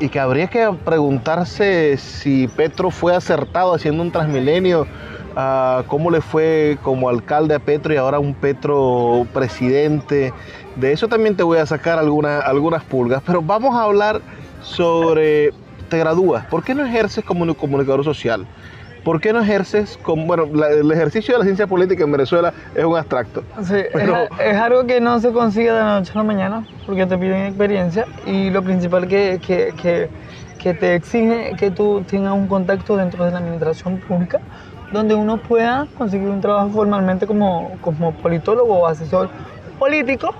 [0.00, 4.86] y que habría que preguntarse si Petro fue acertado haciendo un Transmilenio,
[5.86, 10.32] cómo le fue como alcalde a Petro y ahora un Petro presidente.
[10.76, 14.20] De eso también te voy a sacar alguna, algunas pulgas, pero vamos a hablar
[14.62, 15.52] sobre,
[15.88, 18.46] te gradúas, ¿por qué no ejerces como comunicador social?
[19.08, 22.52] ¿Por qué no ejerces como, bueno, la- el ejercicio de la ciencia política en Venezuela
[22.74, 23.42] es un abstracto?
[23.62, 26.24] Sí, es Pero- a- es, algo que no se consigue de la noche a la
[26.24, 30.10] mañana porque te piden experiencia y lo principal que, que, que,
[30.58, 34.40] que te exige es que tú tengas un contacto dentro de la administración pública
[34.92, 39.30] donde uno pueda conseguir un trabajo formalmente como, como politólogo o asesor
[39.78, 40.34] político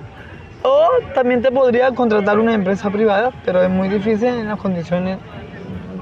[0.61, 5.17] o también te podría contratar una empresa privada, pero es muy difícil en las condiciones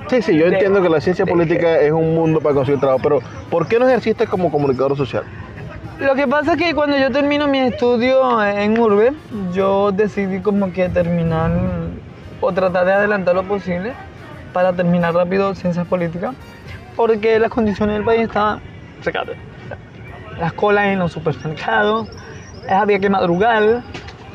[0.10, 2.80] Sí, sí, yo De- entiendo que la ciencia de- política es un mundo para conseguir
[2.80, 5.24] trabajo, pero ¿por qué no ejerciste como comunicador social?
[6.00, 9.14] Lo que pasa es que cuando yo termino mi estudio en Urbe,
[9.52, 11.52] yo decidí como que terminar
[12.40, 13.94] o tratar de adelantar lo posible
[14.54, 16.36] para terminar rápido ciencias políticas,
[16.96, 18.60] porque las condiciones del país estaban
[19.04, 19.38] precarias.
[20.40, 22.08] Las colas en los supermercados,
[22.70, 23.82] había que madrugar,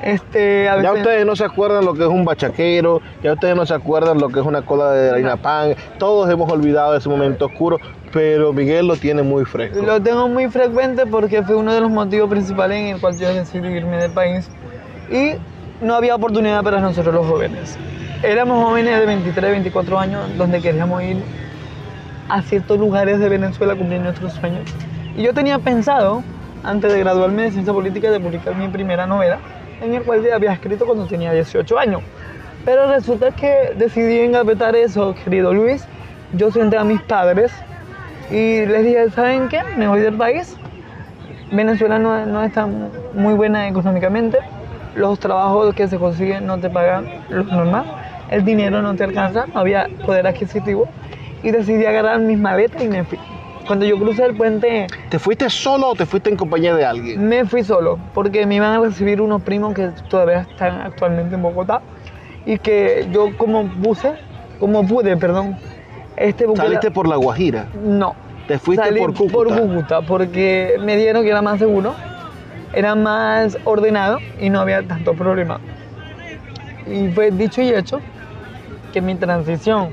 [0.02, 3.64] este, a Ya ustedes no se acuerdan lo que es un bachaquero, ya ustedes no
[3.66, 7.46] se acuerdan lo que es una cola de harina pan, todos hemos olvidado ese momento
[7.46, 7.78] oscuro,
[8.12, 9.82] pero Miguel lo tiene muy fresco.
[9.82, 13.32] Lo tengo muy frecuente porque fue uno de los motivos principales en el cual yo
[13.32, 14.48] decidí irme del país
[15.10, 15.34] y
[15.80, 17.78] no había oportunidad para nosotros los jóvenes.
[18.22, 21.16] Éramos jóvenes de 23, 24 años donde queríamos ir
[22.28, 24.62] a ciertos lugares de Venezuela a cumplir nuestros sueños.
[25.16, 26.22] Y yo tenía pensado,
[26.62, 29.38] antes de graduarme de ciencia política, de publicar mi primera novela,
[29.82, 32.02] en el cual había escrito cuando tenía 18 años.
[32.64, 35.84] Pero resulta que decidí engavetar eso, querido Luis.
[36.34, 37.52] Yo senté a mis padres
[38.30, 39.62] y les dije, ¿saben qué?
[39.76, 40.56] Me voy del país.
[41.50, 44.38] Venezuela no, no está muy buena económicamente.
[44.94, 47.84] Los trabajos que se consiguen no te pagan lo normal.
[48.30, 50.88] El dinero no te alcanza, no había poder adquisitivo.
[51.42, 53.18] Y decidí agarrar mis maletas y me fui.
[53.66, 57.28] Cuando yo crucé el puente, ¿Te fuiste solo o te fuiste en compañía de alguien?
[57.28, 61.42] me fui solo, porque me iban a recibir unos primos que todavía están actualmente en
[61.42, 61.80] Bogotá.
[62.44, 64.14] Y que yo como puse,
[64.58, 65.56] como pude, perdón,
[66.16, 68.14] este la- Saliste por La Guajira, No.
[68.48, 69.32] te fuiste Salí por Cúcuta.
[69.32, 71.94] por Cúcuta, porque me dieron que era más seguro,
[72.72, 75.60] era más ordenado y no había tanto problema.
[76.86, 78.00] Y fue dicho y hecho
[78.92, 79.90] que mi transición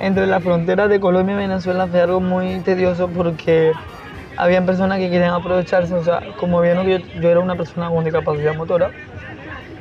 [0.00, 3.72] entre la frontera de Colombia y Venezuela fue algo muy tedioso porque
[4.36, 7.88] habían personas que querían aprovecharse, o sea, como vieron que yo, yo era una persona
[7.90, 8.90] con discapacidad motora,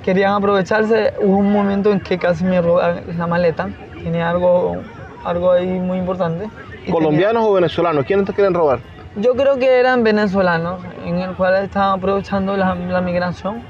[0.03, 1.13] querían aprovecharse.
[1.19, 3.69] Hubo un momento en que casi me roban la maleta,
[4.03, 4.82] tenía algo,
[5.23, 6.49] algo ahí muy importante.
[6.84, 8.05] tenía- ¿Colombianos o venezolanos?
[8.05, 8.79] ¿Quiénes te quieren robar?
[9.15, 13.62] yo creo que eran venezolanos, en el cual estaban aprovechando la, la migración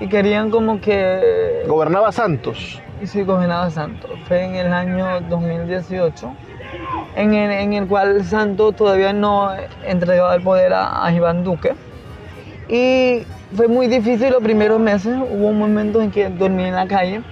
[0.00, 1.64] y querían como que...
[1.66, 2.80] Gobernaba Santos.
[3.02, 4.10] Y soy gobernador Santos.
[4.26, 6.32] Fue en el año 2018,
[7.16, 9.50] en el, en el cual Santos todavía no
[9.84, 11.74] entregaba el poder a, a Iván Duque.
[12.68, 13.22] Y
[13.54, 15.14] fue muy difícil los primeros meses.
[15.16, 17.22] Hubo un momento en que dormí en la calle.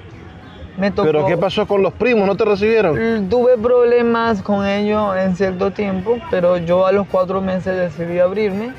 [0.77, 2.27] Me tocó, ¿Pero qué pasó con los primos?
[2.27, 3.29] ¿No te recibieron?
[3.29, 8.73] Tuve problemas con ellos en cierto tiempo, pero yo a los cuatro meses decidí abrirme.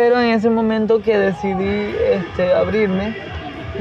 [0.00, 3.14] Pero en ese momento que decidí este, abrirme,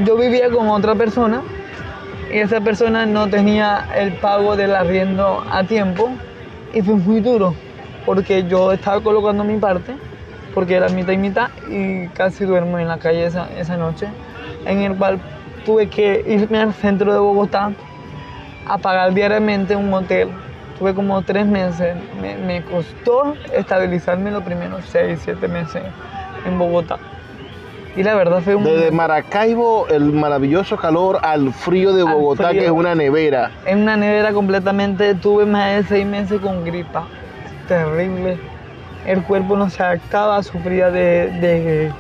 [0.03, 1.41] yo vivía con otra persona
[2.29, 6.09] y esa persona no tenía el pago del arriendo a tiempo
[6.73, 7.55] y fue muy duro
[8.05, 9.95] porque yo estaba colocando mi parte
[10.53, 14.09] porque era mitad y mitad y casi duermo en la calle esa, noche
[14.65, 15.21] en el cual
[15.65, 17.71] tuve que irme al centro de Bogotá
[18.67, 20.27] a pagar diariamente un hotel.
[20.79, 21.95] Tuve como tres meses.
[22.21, 25.83] Me, me costó estabilizarme los primeros seis, siete meses
[26.45, 26.97] en Bogotá.
[27.95, 28.63] Y la verdad fue un...
[28.63, 32.61] Desde Maracaibo, el maravilloso calor al frío de Bogotá, frío.
[32.61, 33.51] que es una nevera.
[33.65, 37.05] En una nevera completamente, tuve más de seis meses con gripa.
[37.67, 38.37] Terrible.
[39.05, 41.91] El cuerpo no se adaptaba, sufría de, de,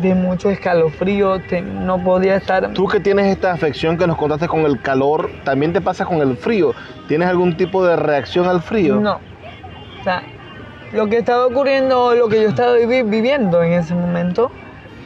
[0.00, 2.72] de mucho escalofrío, te- no podía estar...
[2.72, 6.20] Tú que tienes esta afección que nos contaste con el calor, ¿también te pasa con
[6.20, 6.74] el frío?
[7.06, 8.96] ¿Tienes algún tipo de reacción al frío?
[8.96, 9.14] No.
[10.00, 10.22] O sea,
[10.92, 14.50] lo que estaba ocurriendo, lo que yo estaba vivi- viviendo en ese momento,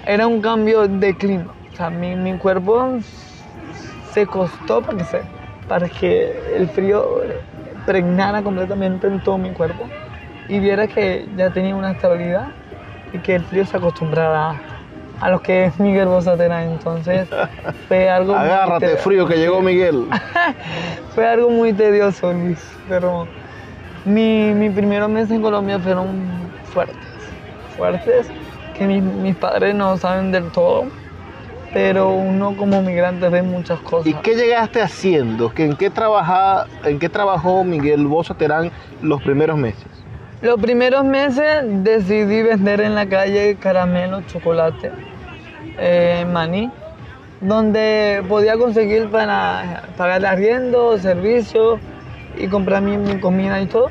[0.07, 1.55] era un cambio de clima.
[1.73, 2.99] O sea, mi, mi cuerpo
[4.13, 5.23] se costó para que, se,
[5.69, 7.23] para que el frío
[7.87, 9.91] pregnara completamente en todo mi cuerpo
[10.49, 12.49] y viera que ya tenía una estabilidad
[13.13, 14.63] y que el frío se acostumbrara a
[15.31, 16.65] lo que es Miguel Bosatena.
[16.65, 17.29] Entonces
[17.89, 18.35] fue algo...
[18.35, 20.07] muy Agárrate, te- frío, que llegó Miguel.
[21.15, 22.59] fue algo muy tedioso, Luis,
[22.89, 23.27] pero
[24.05, 26.09] mi, mis primeros meses en Colombia fueron
[26.73, 26.97] fuertes,
[27.77, 28.27] fuertes,
[28.77, 30.85] que mis, mis padres no saben del todo,
[31.73, 34.07] pero uno como migrante ve muchas cosas.
[34.07, 35.53] ¿Y qué llegaste haciendo?
[35.53, 38.71] ¿Que ¿En qué, trabaja, ¿En qué trabajó Miguel Bosa Terán
[39.03, 39.87] los primeros meses?
[40.43, 44.91] Los primeros meses decidí vender en la calle caramelo, chocolate,
[45.79, 46.69] eh, maní,
[47.41, 51.79] donde podía conseguir para pagar arriendo, servicios
[52.37, 53.89] y comprar mi, mi comida y todo.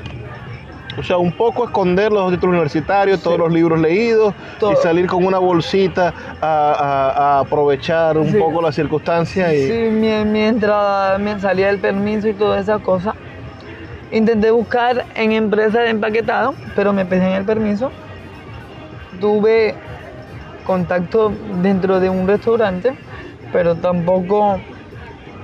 [0.98, 3.44] O sea, un poco esconder los títulos universitarios, todos Sí.
[3.44, 4.74] los libros leídos Todo.
[4.74, 8.38] y salir con una bolsita a, a- a aprovechar un Sí.
[8.38, 9.54] poco la circunstancia.
[9.54, 9.68] Y...
[9.70, 13.16] Sí, mi- mientras me salía el permiso y todas esas cosas,
[14.12, 17.92] intenté buscar en empresas de empaquetado, pero me pedían el permiso.
[19.20, 19.76] Tuve
[20.66, 21.32] contacto
[21.62, 22.94] dentro de un restaurante,
[23.52, 24.60] pero tampoco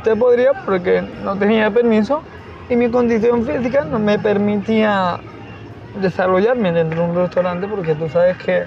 [0.04, 2.22] te podría porque no tenía permiso
[2.70, 5.20] y mi condición física no me permitía
[6.02, 8.66] desarrollarme dentro de un restaurante porque tú sabes que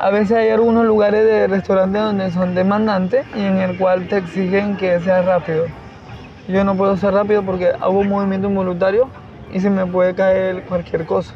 [0.00, 4.16] a veces hay algunos lugares de restaurantes donde son demandantes y en el cual te
[4.18, 5.66] exigen que sea rápido.
[6.48, 9.08] Yo no puedo ser rápido porque hago un movimiento involuntario
[9.52, 11.34] y se me puede caer cualquier cosa.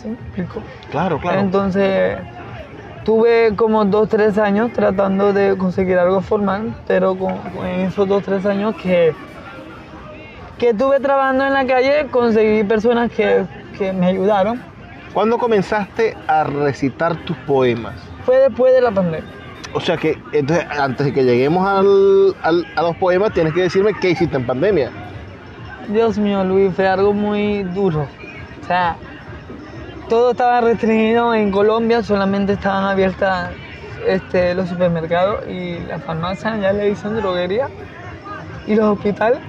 [0.00, 0.08] ¿Sí?
[0.08, 0.62] ¿Me explico?
[0.90, 1.40] Claro, claro.
[1.40, 2.18] Entonces,
[3.04, 8.22] tuve como dos, tres años tratando de conseguir algo formal, pero con, con esos dos,
[8.22, 9.14] tres años que,
[10.58, 13.44] que estuve trabajando en la calle, conseguí personas que,
[13.78, 14.60] que me ayudaron.
[15.12, 17.94] ¿Cuándo comenzaste a recitar tus poemas?
[18.24, 19.41] Fue después de la pandemia.
[19.74, 23.62] O sea que entonces, antes de que lleguemos al- al- a los poemas, tienes que
[23.62, 24.90] decirme qué hiciste en pandemia.
[25.88, 28.06] Dios mío, Luis, fue algo muy duro.
[28.62, 28.96] O sea,
[30.08, 33.50] todo estaba restringido en Colombia, solamente estaban abiertas
[34.06, 37.68] este, los supermercados y las farmacias, ya le dicen droguería,
[38.66, 39.40] y los hospitales,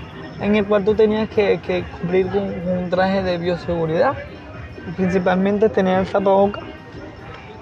[0.42, 4.14] en el cual tú tenías que, que cumplir con, un traje de bioseguridad,
[4.96, 6.64] principalmente tener el tapabocas.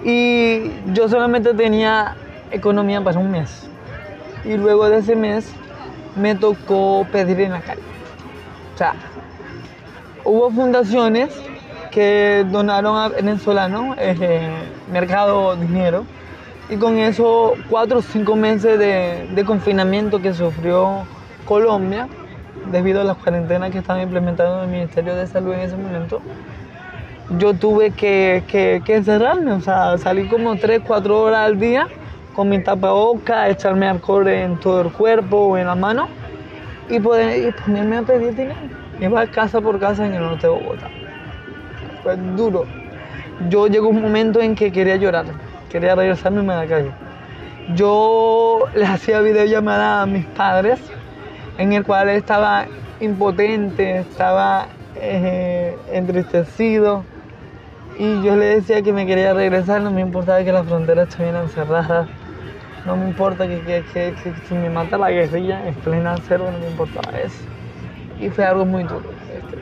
[0.04, 2.16] Y yo solamente tenía
[2.52, 3.68] economía para un mes.
[4.44, 5.50] Y luego de ese mes
[6.16, 7.82] me tocó pedir en la calle.
[8.74, 8.94] O sea,
[10.24, 11.30] hubo fundaciones
[11.90, 14.50] que donaron a venezolanos eh,
[14.90, 16.04] mercado dinero
[16.70, 21.06] y con eso cuatro o cinco meses de, confinamiento que sufrió
[21.44, 22.08] Colombia
[22.70, 26.22] debido a las cuarentenas que estaba implementando el Ministerio de Salud en ese momento,
[27.38, 31.88] yo tuve que, que, que encerrarme, o sea, salir como tres, cuatro horas al día
[32.34, 36.08] con mi tapabocas, echarme alcohol en todo el cuerpo o en la mano
[36.88, 38.56] y, poder, y ponerme a pedir dinero.
[39.00, 40.88] Iba casa por casa en el norte de Bogotá.
[42.02, 42.66] Fue duro.
[43.48, 45.26] Yo llegó un momento en que quería llorar,
[45.70, 46.90] quería regresarme a la calle.
[47.74, 50.80] Yo les hacía videollamadas a mis padres,
[51.58, 52.66] en el cual estaba
[53.00, 54.66] impotente, estaba
[54.96, 57.04] eh, entristecido.
[57.98, 61.48] Y yo le decía que me quería regresar, no me importaba que las fronteras estuvieran
[61.48, 62.08] cerradas,
[62.84, 66.50] no me importa que, que, que- que si me mata la guerrilla en plena selva,
[66.50, 67.38] no me importaba eso.
[68.20, 69.10] Y fue algo muy duro.
[69.34, 69.56] este,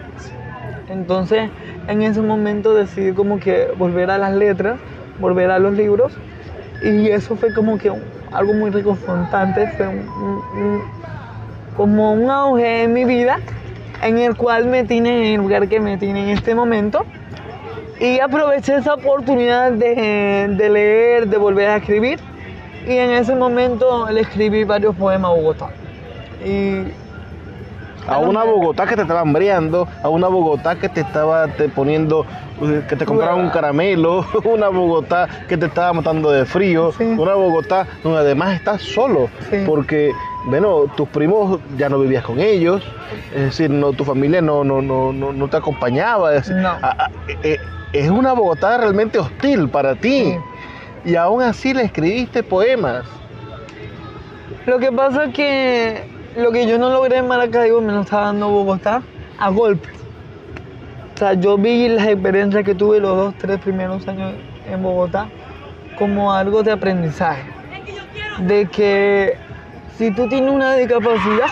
[0.93, 1.51] Entonces,
[1.87, 4.79] en ese momento decidí como que volver a las letras,
[5.19, 6.13] volver a los libros,
[6.83, 7.93] y eso fue como que
[8.33, 10.83] algo muy reconfortante, fue un-
[11.77, 13.39] como un auge en mi vida,
[14.03, 17.05] en el cual me tiene en el lugar que me tiene en este momento.
[18.01, 22.19] Y aproveché esa oportunidad de, de leer, de volver a escribir.
[22.87, 25.67] Y en ese momento le escribí varios poemas a Bogotá.
[26.45, 26.85] Y
[28.09, 32.25] A una Bogotá que te estaba hambriando, a una Bogotá que te estaba te poniendo,
[32.89, 37.05] que te compraba un caramelo, una Bogotá que te estaba matando de frío, Sí.
[37.05, 39.59] una Bogotá donde además estás solo, Sí.
[39.67, 40.13] porque,
[40.47, 42.83] bueno, tus primos ya no vivías con ellos,
[43.35, 46.71] es decir, no, tu familia no, no, no, no, no te acompañaba, es, decir, No.
[46.71, 47.11] a- a-
[47.43, 47.59] eh,
[47.93, 50.37] es una Bogotá realmente hostil para ti.
[51.05, 53.05] Y aún así le escribiste poemas.
[54.67, 56.05] Lo que pasa es que
[56.37, 59.03] lo que yo no logré en Maracaibo me lo está dando Bogotá
[59.39, 59.95] a golpes.
[61.15, 64.35] O sea, yo vi las experiencias que tuve los dos, tres primeros años
[64.71, 65.29] en Bogotá
[65.99, 67.45] como algo de aprendizaje.
[68.47, 69.37] De que
[69.97, 71.49] si tú tienes una discapacidad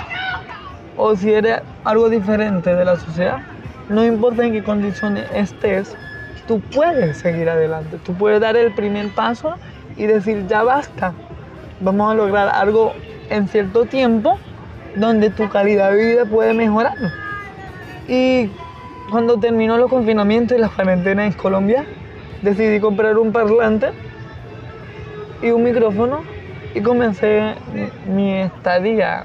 [0.96, 3.38] o si eres algo diferente de la sociedad,
[3.88, 5.96] no importa en qué condiciones estés,
[6.48, 7.98] tú puedes seguir adelante.
[8.04, 9.54] Tú puedes dar el primer paso
[9.96, 11.12] y decir, ya basta.
[11.80, 12.92] Vamos a lograr algo
[13.30, 14.36] en cierto tiempo
[14.96, 16.96] donde tu calidad de vida puede mejorar.
[18.08, 18.48] Y
[19.10, 21.84] cuando terminó los confinamientos y las cuarentenas en Colombia,
[22.42, 23.90] decidí comprar un parlante
[25.42, 26.22] y un micrófono
[26.74, 27.54] y comencé
[28.06, 29.24] mi, estadía.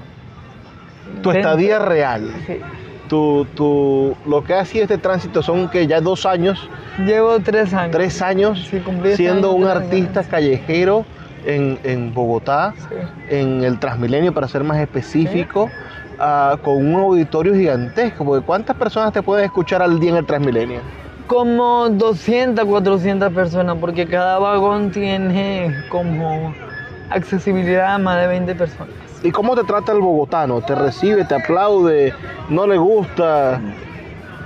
[1.22, 2.30] Tu dentro- estadía real.
[2.46, 2.60] Sí.
[3.14, 6.68] Tu, tu, lo que ha sido este tránsito son que ya dos años,
[7.06, 7.92] Llevo tres años.
[7.92, 8.82] tres años Sí,
[9.16, 10.32] siendo un artista años.
[10.32, 11.06] callejero
[11.46, 12.96] en, en Bogotá, Sí.
[13.30, 15.70] en el Transmilenio para ser más específico,
[16.18, 20.26] ah, con un auditorio gigantesco, porque ¿cuántas personas te pueden escuchar al día en el
[20.26, 20.80] Transmilenio?
[21.28, 26.52] Como 200, 400 personas, porque cada vagón tiene como
[27.12, 28.96] accesibilidad a más de 20 personas.
[29.24, 30.62] ¿Y cómo te trata el bogotano?
[30.62, 32.14] ¿Te recibe, te aplaude,
[32.50, 33.60] no le gusta?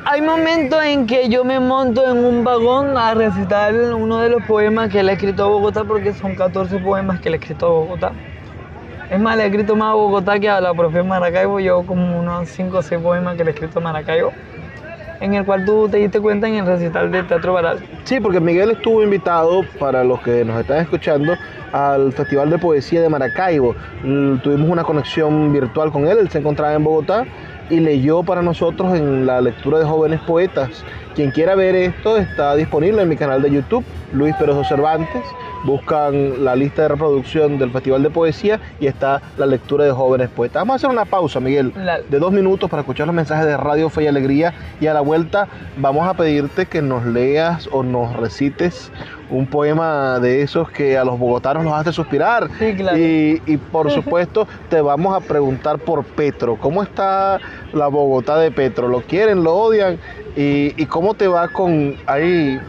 [0.09, 4.41] hay momentos en que yo me monto en un vagón a recitar uno de los
[4.43, 7.65] poemas que le he escrito a Bogotá, porque son 14 poemas que le he escrito
[7.65, 8.11] a Bogotá.
[9.09, 11.59] Es más, le he escrito más a Bogotá que a la profe Maracaibo.
[11.59, 14.31] Yo como unos 5 o 6 poemas que le he escrito a Maracaibo,
[15.19, 17.79] en el cual tú te diste cuenta en el recital de Teatro Baral.
[18.03, 21.35] Sí, porque Miguel estuvo invitado, para los que nos están escuchando,
[21.71, 23.75] al Festival de Poesía de Maracaibo.
[24.01, 27.25] Tuvimos una conexión virtual con él, él se encontraba en Bogotá
[27.69, 30.83] y leyó para nosotros en la lectura de jóvenes poetas.
[31.15, 35.23] Quien quiera ver esto está disponible en mi canal de YouTube, Luis Peroso Cervantes.
[35.63, 40.29] Buscan la lista de reproducción del Festival de Poesía y está la lectura de jóvenes
[40.29, 40.61] poetas.
[40.61, 43.57] Vamos a hacer una pausa, Miguel, La- de dos minutos para escuchar los mensajes de
[43.57, 45.47] Radio Fe y Alegría y a la vuelta
[45.77, 48.91] vamos a pedirte que nos leas o nos recites
[49.29, 52.47] un poema de esos que a los bogotanos los hace suspirar.
[52.59, 52.97] Sí, claro.
[52.97, 56.55] Y, y por supuesto te vamos a preguntar por Petro.
[56.55, 57.39] ¿Cómo está
[57.73, 58.87] la Bogotá de Petro?
[58.87, 59.43] ¿Lo quieren?
[59.43, 59.99] ¿Lo odian?
[60.37, 61.95] ¿Y, y cómo te va con...
[62.05, 62.59] Ahí,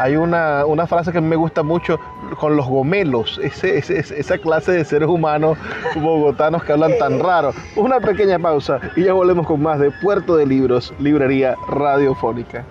[0.00, 2.00] hay una, una frase que me gusta mucho
[2.38, 5.58] con los gomelos, ese- esa clase de seres humanos
[5.94, 7.52] bogotanos que hablan tan raro.
[7.76, 12.64] Una pequeña pausa y ya volvemos con más de Puerto de Libros, Librería Radiofónica.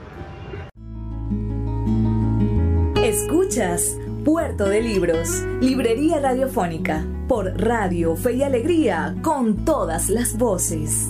[3.04, 11.10] Escuchas Puerto de Libros, Librería Radiofónica, por Radio Fe y Alegría, con todas las voces.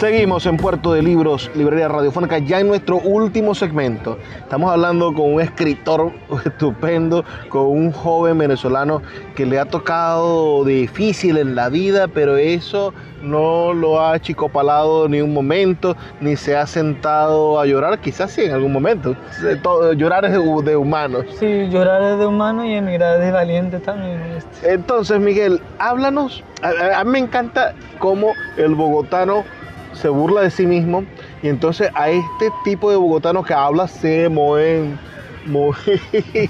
[0.00, 4.16] Seguimos en Puerto de Libros, Librería Radiofónica, ya en nuestro último segmento.
[4.38, 6.10] Estamos hablando con un escritor
[6.46, 9.02] estupendo, con un joven venezolano
[9.34, 15.20] que le ha tocado difícil en la vida, pero eso no lo ha achicopalado ni
[15.20, 19.14] un momento, ni se ha sentado a llorar, quizás sí en algún momento.
[19.38, 21.26] Se- todo- Llorar es de, humanos.
[21.38, 24.18] Sí, llorar es de humano y emigrar es de valiente también.
[24.34, 24.72] este.
[24.72, 26.42] Entonces, Miguel, háblanos.
[26.62, 29.44] A, a- a mí me encanta cómo el bogotano
[29.92, 31.04] se burla de sí mismo
[31.42, 34.98] y entonces a este tipo de bogotano que habla se mueven
[35.46, 35.74] muy,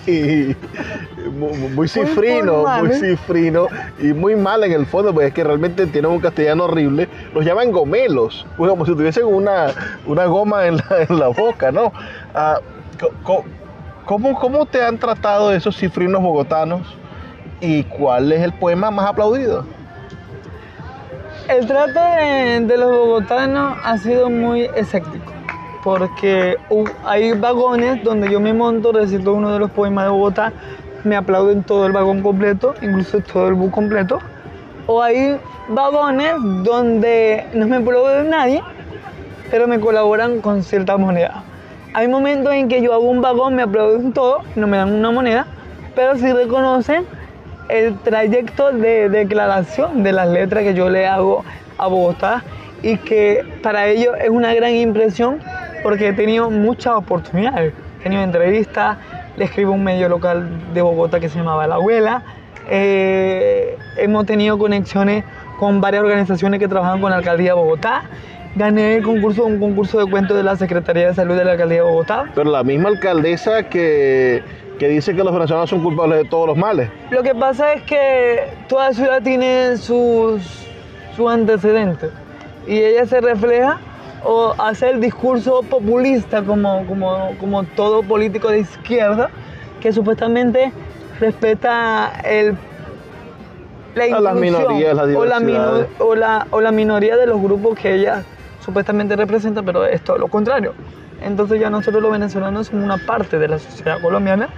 [1.32, 2.94] muy, muy cifrino, muy ¿eh?
[2.94, 3.68] cifrino
[3.98, 7.08] y muy mal en el fondo, porque es que realmente tienen un castellano horrible.
[7.34, 9.68] Los llaman gomelos, pues como si tuviesen una,
[10.06, 11.92] una goma en la, en la boca, ¿no?
[12.34, 12.58] Ah,
[14.04, 16.82] ¿cómo, ¿Cómo te han tratado esos cifrinos bogotanos?
[17.60, 19.64] ¿Y cuál es el poema más aplaudido?
[21.50, 25.32] El trato de, los bogotanos ha sido muy escéptico,
[25.82, 30.52] porque hu- hay vagones donde yo me monto, recito uno de los poemas de Bogotá,
[31.02, 34.20] me aplauden todo el vagón completo, incluso todo el bus completo,
[34.86, 38.62] o hay vagones donde no me aplaude nadie,
[39.50, 41.42] pero me colaboran con cierta moneda.
[41.94, 45.10] Hay momentos en que yo hago un vagón, me aplauden todo, no me dan una
[45.10, 45.48] moneda,
[45.96, 47.04] pero sí reconocen
[47.70, 51.44] el trayecto de declaración de las letras que yo le hago
[51.78, 52.42] a Bogotá
[52.82, 55.38] y que para ellos es una gran impresión
[55.82, 57.72] porque he tenido muchas oportunidades.
[58.00, 58.98] He tenido entrevistas,
[59.36, 62.22] le escribo a un medio local de Bogotá que se llamaba La Abuela,
[62.68, 65.24] eh, hemos tenido conexiones
[65.58, 68.02] con varias organizaciones que trabajan con la Alcaldía de Bogotá,
[68.56, 71.78] gané el concurso, un concurso de cuentos de la Secretaría de Salud de la Alcaldía
[71.78, 74.42] de Bogotá, Pero la misma alcaldesa que,
[74.80, 76.88] que dice que los venezolanos son culpables de todos los males.
[77.10, 80.42] Lo que pasa es que toda ciudad tiene sus,
[81.14, 82.10] sus antecedentes
[82.66, 83.76] y ella se refleja
[84.24, 89.28] o hace el discurso populista como, como, como todo político de izquierda
[89.82, 90.72] que supuestamente
[91.20, 92.56] respeta el,
[93.94, 97.26] la A las inclusión minorías, las o, la mino- o, la, o la minoría de
[97.26, 98.22] los grupos que ella
[98.64, 100.72] supuestamente representa, pero es todo lo contrario.
[101.22, 104.48] Entonces ya nosotros los venezolanos somos una parte de la sociedad colombiana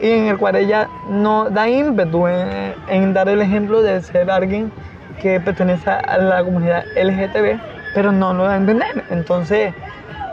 [0.00, 4.72] y en el cual ella no da ímpetu en, dar el ejemplo de ser alguien
[5.20, 7.60] que pertenece a la comunidad LGTB,
[7.94, 9.04] pero no lo da a entender.
[9.10, 9.74] Entonces,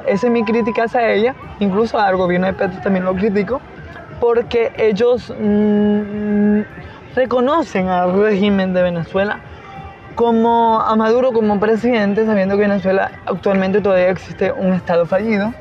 [0.06, 3.60] esa es mi crítica hacia ella, incluso al gobierno de Petro también lo critico,
[4.20, 6.62] porque ellos mm,
[7.16, 9.40] reconocen al régimen de Venezuela
[10.14, 15.54] como a Maduro como presidente, sabiendo que Venezuela actualmente todavía existe un estado fallido.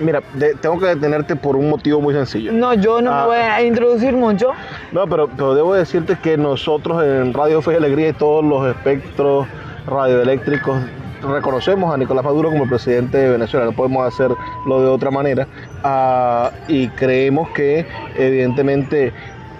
[0.00, 2.52] Mira, de- tengo que detenerte por un motivo muy sencillo.
[2.52, 3.20] No, yo no Ah.
[3.22, 4.50] me voy a introducir mucho.
[4.92, 8.66] No, pero, pero debo decirte que nosotros en Radio Fe y Alegría y todos los
[8.68, 9.46] espectros
[9.86, 10.76] radioeléctricos
[11.22, 14.36] reconocemos a Nicolás Maduro como el presidente de Venezuela, no podemos hacerlo
[14.66, 15.48] de otra manera.
[15.82, 17.84] Ah, y creemos que
[18.16, 19.12] evidentemente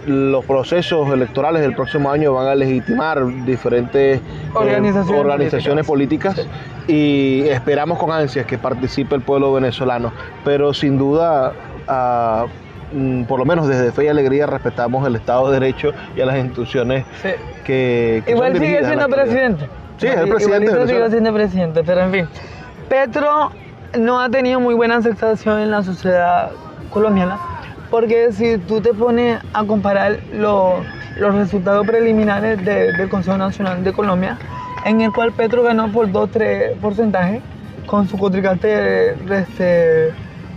[0.08, 4.22] los procesos electorales del próximo año van a legitimar diferentes eh,
[4.54, 6.46] Organizaciones políticas,
[6.86, 10.12] y esperamos con ansias que participe el pueblo venezolano.
[10.44, 11.52] Pero sin duda,
[11.86, 12.46] ah,
[12.92, 16.26] mm, por lo menos desde Fe y Alegría, respetamos el Estado de Derecho y a
[16.26, 17.28] las instituciones Sí.
[17.64, 19.68] que, que Igual son sigue a siendo presidente.
[19.98, 22.28] Sí, es el presidente de Igualito sigue siendo presidente, pero en fin.
[22.88, 23.50] Petro
[23.98, 26.50] no ha tenido muy buena aceptación en la sociedad
[26.90, 27.38] colombiana,
[27.90, 30.82] porque si tú te pones a comparar lo-
[31.18, 34.38] los resultados preliminares de- del Consejo Nacional de Colombia,
[34.84, 37.40] en el cual Petro ganó por 2-3 porcentajes,
[37.86, 40.10] con su contrincante, este,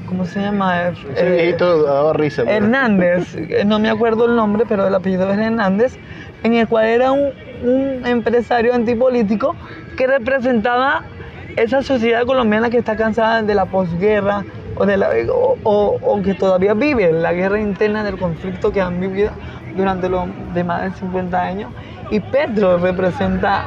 [0.08, 0.90] ¿cómo se llama?
[0.90, 2.44] Ese Eh, viejito daba risa.
[2.44, 5.98] Hernández, eh, no me acuerdo el nombre, pero el apellido es Hernández,
[6.44, 7.30] en el cual era un,
[7.64, 9.56] un empresario antipolítico
[9.96, 11.04] que representaba
[11.56, 14.44] esa sociedad colombiana que está cansada de la posguerra
[14.82, 18.82] o, de la, o, o- o que todavía vive la guerra interna del conflicto que
[18.82, 19.30] han vivido
[19.76, 21.72] durante los de más de 50 años.
[22.10, 23.66] Y Petro representa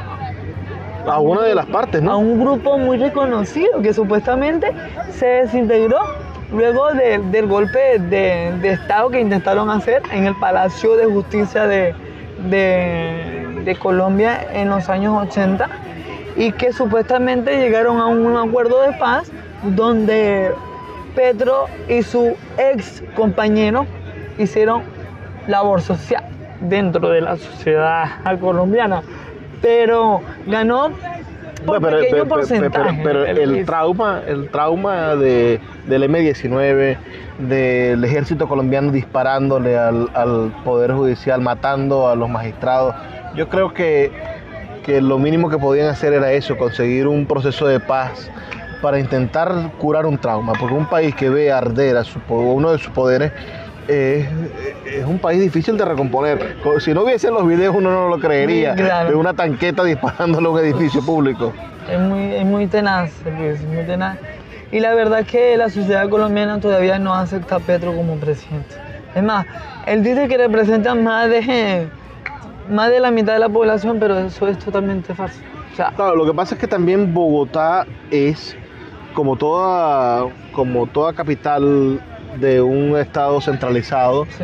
[1.07, 2.17] A una de las partes, a ¿no?
[2.19, 4.67] un grupo muy reconocido que supuestamente
[5.11, 5.99] se desintegró
[6.51, 11.65] luego de- del golpe de, de Estado que intentaron hacer en el Palacio de Justicia
[11.67, 11.93] de-
[12.49, 15.67] de Colombia en los años 80
[16.35, 19.31] y que supuestamente llegaron a un acuerdo de paz
[19.63, 20.51] donde
[21.15, 23.85] Petro y su ex compañero
[24.37, 24.83] hicieron
[25.47, 26.23] labor social
[26.61, 28.07] dentro de la sociedad
[28.39, 29.01] colombiana,
[29.61, 30.89] pero ganó
[31.65, 33.01] por Bueno, pero, pequeño pero- porcentaje.
[33.03, 33.65] pero- pero el Luis.
[33.65, 36.97] trauma, el trauma de, del M-19,
[37.39, 42.93] del ejército colombiano disparándole al, al Poder Judicial, matando a los magistrados,
[43.35, 44.11] yo creo que,
[44.85, 48.29] que lo mínimo que podían hacer era eso, conseguir un proceso de paz
[48.85, 52.77] para intentar curar un trauma, porque un país que ve arder a su, uno de
[52.77, 53.31] sus poderes
[53.87, 54.29] eh,
[54.85, 56.57] es un país difícil de recomponer.
[56.61, 59.09] Co- Si no hubiesen los videos uno no lo creería, Claro.
[59.09, 61.51] de una tanqueta disparándole a un edificio público.
[61.91, 64.19] Es muy, es muy tenaz, Luis, es muy tenaz.
[64.71, 68.75] Y la verdad es que la sociedad colombiana todavía no acepta a Petro como presidente.
[69.15, 69.47] Es más,
[69.87, 71.87] él dice que representa más de,
[72.69, 75.39] más de la mitad de la población, pero eso es totalmente falso.
[75.73, 78.55] O sea, Claro, lo que pasa es que también Bogotá es
[79.15, 81.99] como toda, como toda capital
[82.39, 84.43] de un estado centralizado, sí.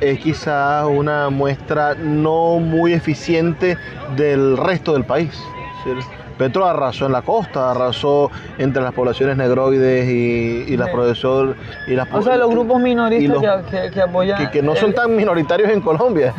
[0.00, 3.76] es quizás una muestra no muy eficiente
[4.16, 5.30] del resto del país.
[5.84, 6.02] Decir,
[6.38, 10.94] Petro arrasó en la costa, arrasó entre las poblaciones negroides y, y las Sí.
[10.94, 11.56] profesor
[11.86, 14.38] y las O sea, los grupos minoristas los- que, que- que apoyan...
[14.38, 16.32] que, que no son el- tan minoritarios en Colombia.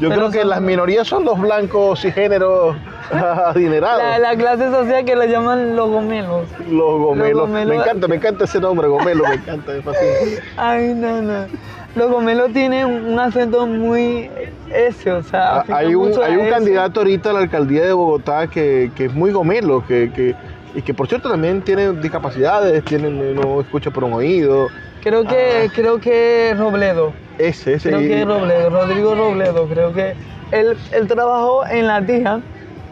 [0.00, 2.76] Yo Pero creo que son- las minorías son los blancos y géneros
[3.12, 4.02] adinerados.
[4.02, 6.48] La, la clase social que le llaman los gomelos.
[6.70, 7.48] Los gomelos.
[7.48, 10.12] gomelos- Me encanta, me encanta ese nombre, gomelo, me encanta, me fascina.
[10.56, 11.46] Ay, no, no.
[11.94, 14.28] Los gomelos tienen un acento muy
[14.72, 15.58] ese, o sea...
[15.60, 19.14] Ah, Hay un, hay un candidato ahorita a la alcaldía de Bogotá que, que es
[19.14, 20.34] muy gomelo, que, que,
[20.74, 24.66] y que por cierto también tiene discapacidades, tiene, no escucha por un oído.
[25.04, 27.12] Creo que, creo que Robledo.
[27.38, 27.88] Ese, ese.
[27.88, 29.66] Creo y- que Robledo, Rodrigo Robledo.
[29.68, 30.14] Creo que
[30.52, 32.40] él, él trabajó en la TIJA,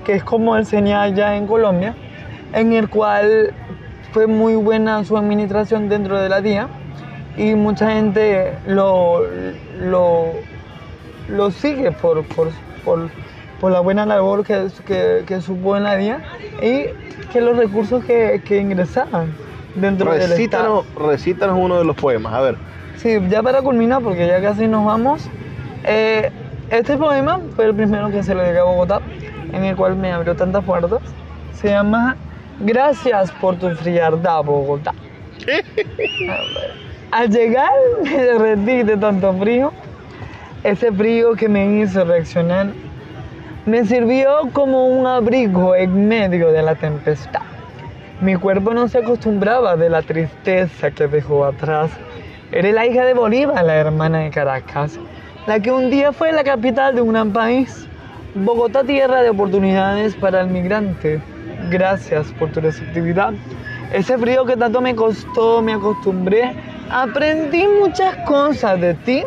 [0.04, 1.94] que es como el CENIA allá en Colombia,
[2.52, 3.52] en el cual
[4.12, 6.68] fue muy buena su administración dentro de la TIJA
[7.36, 9.22] y mucha gente lo,
[9.80, 10.32] lo,
[11.28, 12.50] lo sigue por, por,
[12.84, 13.08] por,
[13.60, 16.20] por la buena labor que, que, que supo en la DIA
[16.60, 16.86] y
[17.32, 19.32] que los recursos que, que ingresaban
[19.74, 20.84] dentro del Estado.
[20.84, 22.56] recítanos, recítanos uno de los poemas, a ver.
[23.02, 25.28] Sí, ya para culminar, porque ya casi nos vamos.
[25.84, 26.30] eh,
[26.70, 29.00] este poema fue el primero que se le dediqué a Bogotá,
[29.52, 31.00] en el cual me abrió tantas puertas.
[31.54, 32.16] Se llama
[32.60, 34.94] Gracias por tu frialdad, Bogotá.
[37.10, 37.68] Al llegar
[38.02, 39.72] me derretí de tanto frío,
[40.64, 42.68] ese frío que me hizo reaccionar,
[43.66, 47.42] me sirvió como un abrigo en medio de la tempestad.
[48.20, 51.90] Mi cuerpo no se acostumbraba de la tristeza que dejó atrás.
[52.52, 54.98] Eres la hija de Bolívar, la hermana de Caracas,
[55.46, 57.86] la que un día fue la capital de un gran país.
[58.34, 61.18] Bogotá, tierra de oportunidades para el migrante.
[61.70, 63.32] Gracias por tu receptividad.
[63.94, 66.52] Ese frío que tanto me costó, me acostumbré.
[66.90, 69.24] Aprendí muchas cosas de ti,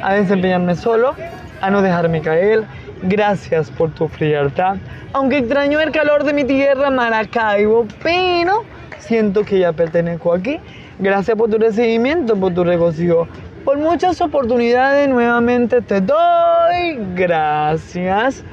[0.00, 1.14] a desempeñarme solo,
[1.60, 2.64] a no dejarme caer.
[3.02, 4.76] Gracias por tu frialdad.
[5.12, 8.64] Aunque extraño el calor de mi tierra, Maracaibo, pero
[8.98, 10.58] siento que ya pertenezco aquí.
[11.02, 13.26] Gracias por tu recibimiento, por tu regocijo.
[13.64, 18.44] Por muchas oportunidades nuevamente te doy gracias.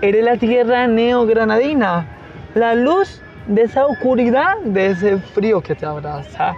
[0.00, 2.06] Eres la tierra neogranadina,
[2.54, 6.54] la luz de esa oscuridad, de ese frío que te abraza.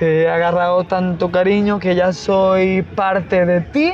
[0.00, 3.92] Te he agarrado tanto cariño que ya soy parte de ti.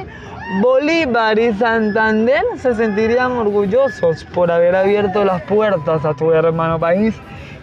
[0.62, 7.14] Bolívar y Santander se sentirían orgullosos por haber abierto las puertas a tu hermano país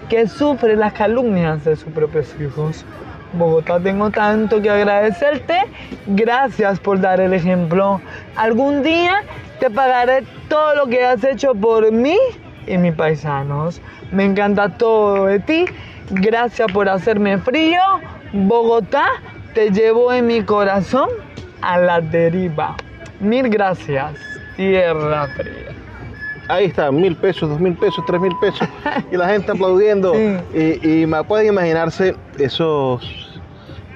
[0.07, 2.85] que sufre las calumnias de sus propios hijos.
[3.33, 5.57] Bogotá, tengo tanto que agradecerte.
[6.07, 7.99] Gracias por dar el ejemplo.
[8.35, 9.23] Algún día
[9.59, 12.17] te pagaré todo lo que has hecho por mí
[12.67, 13.81] y mis paisanos.
[14.11, 15.65] Me encanta todo de ti.
[16.11, 17.81] Gracias por hacerme frío.
[18.33, 19.07] Bogotá,
[19.53, 21.09] te llevo en mi corazón
[21.61, 22.75] a la deriva.
[23.19, 24.15] Mil gracias,
[24.55, 25.62] tierra fría.
[26.47, 28.67] Ahí está, mil pesos, dos mil pesos, tres mil pesos,
[29.11, 30.13] y la gente aplaudiendo.
[30.13, 30.79] Sí.
[30.83, 33.39] Y, y me pueden imaginarse esos,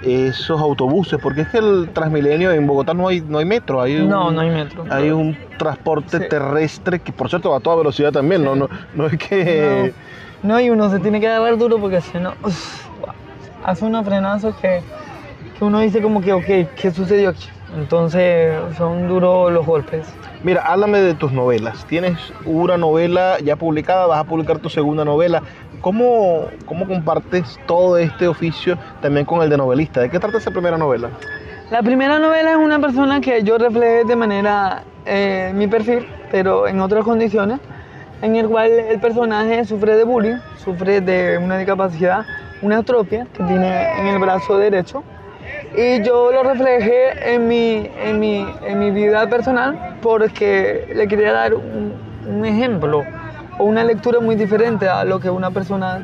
[0.02, 3.98] esos autobuses, porque es que el Transmilenio en Bogotá no hay, no hay metro, hay
[3.98, 4.86] un, No, no hay metro.
[4.90, 6.30] hay un transporte Sí.
[6.30, 9.94] terrestre que por cierto va a toda velocidad también, no, no, no es que...
[10.44, 12.34] No, no, y uno se tiene que agarrar duro porque si no,
[13.66, 14.82] hace unos frenazos que,
[15.58, 16.46] que uno dice como que, ok,
[16.80, 17.48] ¿qué sucedió aquí?
[17.76, 20.08] Entonces son duros los golpes.
[20.48, 21.84] Mira, háblame de tus novelas.
[21.88, 25.44] Tienes una novela ya publicada, vas a publicar tu segunda novela.
[25.82, 30.00] ¿Cómo, cómo compartes todo este oficio también con el de novelista?
[30.00, 31.10] ¿De qué trata esa primera novela?
[31.70, 36.66] La primera novela es una persona que yo reflejé de manera eh, mi perfil, pero
[36.66, 37.60] en otras condiciones,
[38.22, 42.26] en el cual el personaje sufre de bullying, sufre de una discapacidad,
[42.62, 45.04] una atropia que tiene en el brazo derecho.
[45.76, 51.34] Y yo lo reflejé en mi, en mi, en mi vida personal porque le quería
[51.34, 51.94] dar un,
[52.28, 53.06] un ejemplo
[53.58, 56.02] o una lectura muy diferente a lo que una persona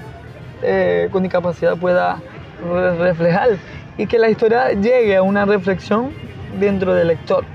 [0.62, 2.20] eh, con discapacidad pueda
[2.64, 3.50] re- reflejar
[3.98, 6.12] y que la historia llegue a una reflexión
[6.60, 7.46] dentro del lector.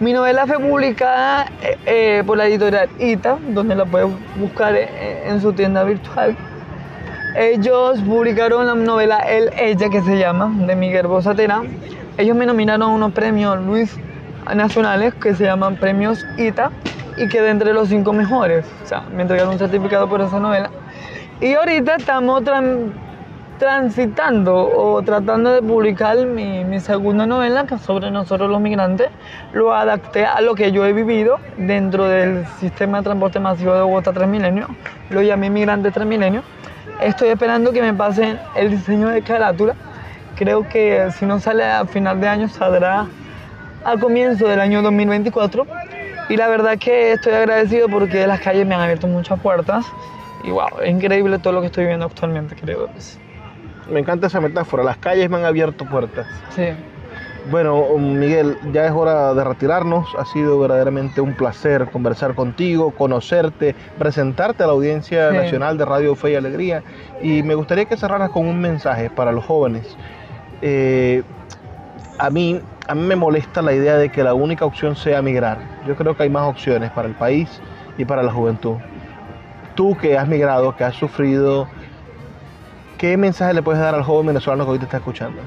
[0.00, 5.22] Mi novela fue publicada eh, eh, por la editorial ITA, donde la puedes buscar eh,
[5.26, 6.36] en su tienda virtual.
[7.36, 11.66] Ellos publicaron la novela El Ella, que se llama, de Miguel Bosa Terán.
[12.16, 13.94] Ellos me nominaron a unos premios Luis
[14.54, 16.70] nacionales que se llaman premios ITA
[17.18, 18.64] y quedé entre los cinco mejores.
[18.82, 20.70] O sea, me entregaron un certificado por esa novela.
[21.40, 22.92] Y ahorita estamos tran-
[23.58, 29.08] transitando o tratando de publicar mi, mi segunda novela, que es sobre nosotros los migrantes.
[29.52, 33.82] Lo adapté a lo que yo he vivido dentro del sistema de transporte masivo de
[33.82, 34.68] Bogotá Transmilenio.
[35.10, 36.42] Lo llamé Migrante Transmilenio.
[37.00, 39.74] Estoy esperando que me pasen el diseño de carátula.
[40.34, 43.06] Creo que si no sale a final de año, saldrá
[43.84, 45.66] al comienzo del año 2024.
[46.28, 49.86] Y la verdad que estoy agradecido porque las calles me han abierto muchas puertas.
[50.42, 52.88] Y wow, es increíble todo lo que estoy viviendo actualmente, creo.
[53.90, 56.26] Me encanta esa metáfora, las calles me han abierto puertas.
[56.54, 56.68] Sí.
[57.50, 60.08] Bueno, Miguel, ya es hora de retirarnos.
[60.18, 65.36] Ha sido verdaderamente un placer conversar contigo, conocerte, presentarte a la audiencia Sí.
[65.36, 66.82] nacional de Radio Fe y Alegría.
[67.22, 69.96] Y me gustaría que cerraras con un mensaje para los jóvenes.
[70.60, 71.22] Eh,
[72.18, 75.58] a, mí, a mí me molesta la idea de que la única opción sea migrar.
[75.86, 77.60] Yo creo que hay más opciones para el país
[77.96, 78.76] y para la juventud.
[79.76, 81.68] Tú que has migrado, que has sufrido,
[82.98, 85.42] ¿qué mensaje le puedes dar al joven venezolano que hoy te está escuchando?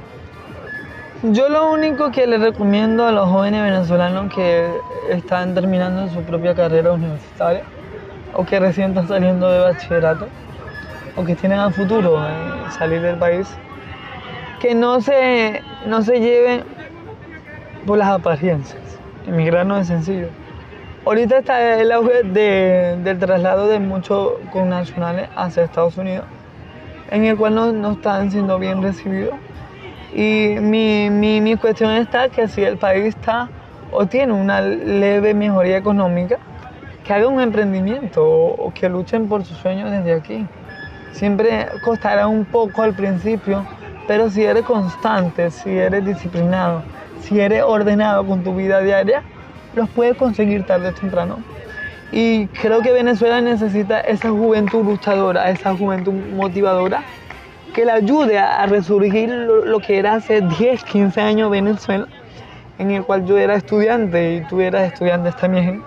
[1.22, 4.72] Yo lo único que le recomiendo a los jóvenes venezolanos que
[5.10, 7.64] están terminando su propia carrera universitaria
[8.34, 10.28] o que recién están saliendo de bachillerato
[11.18, 12.30] o que tienen a futuro eh,
[12.78, 13.50] salir del país,
[14.62, 16.64] que no se, no se lleven
[17.86, 18.80] por las apariencias.
[19.28, 20.28] Emigrar no es sencillo.
[21.06, 26.26] Ahorita está el auge de- del traslado de muchos connacionales hacia Estados Unidos,
[27.12, 29.36] en el cual no, no están siendo bien recibidos.
[30.14, 33.50] Y mi, mi, mi cuestión está que si el país está
[33.92, 36.38] o tiene una leve mejoría económica,
[37.04, 40.46] que haga un emprendimiento o, o que luchen por sus sueños desde aquí.
[41.12, 43.66] Siempre costará un poco al principio,
[44.08, 46.84] pero si eres constante, si eres disciplinado,
[47.22, 49.24] si eres ordenado con tu vida diaria,
[49.76, 51.38] los puedes conseguir tarde o temprano.
[52.12, 57.04] Y creo que Venezuela necesita esa juventud luchadora, esa juventud motivadora
[57.80, 62.08] que le ayude a, resurgir lo, lo que era hace 10, 15 años Venezuela,
[62.78, 65.82] en el cual yo era estudiante y tú eras estudiante también.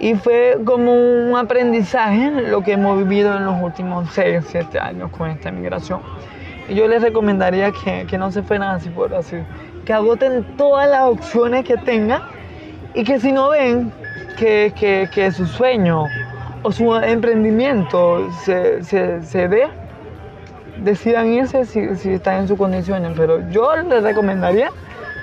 [0.00, 5.10] Y fue como un aprendizaje lo que hemos vivido en los últimos 6, 7 años
[5.10, 6.00] con esta migración.
[6.66, 9.36] Y yo les recomendaría que, que no se fueran así por así,
[9.84, 12.22] que agoten todas las opciones que tengan
[12.94, 13.92] y que si no ven
[14.38, 16.06] que, que, que su sueño
[16.62, 19.68] o su emprendimiento se, se, se dé,
[20.84, 23.12] decidan irse si, si están en sus condiciones.
[23.16, 24.70] Pero yo les recomendaría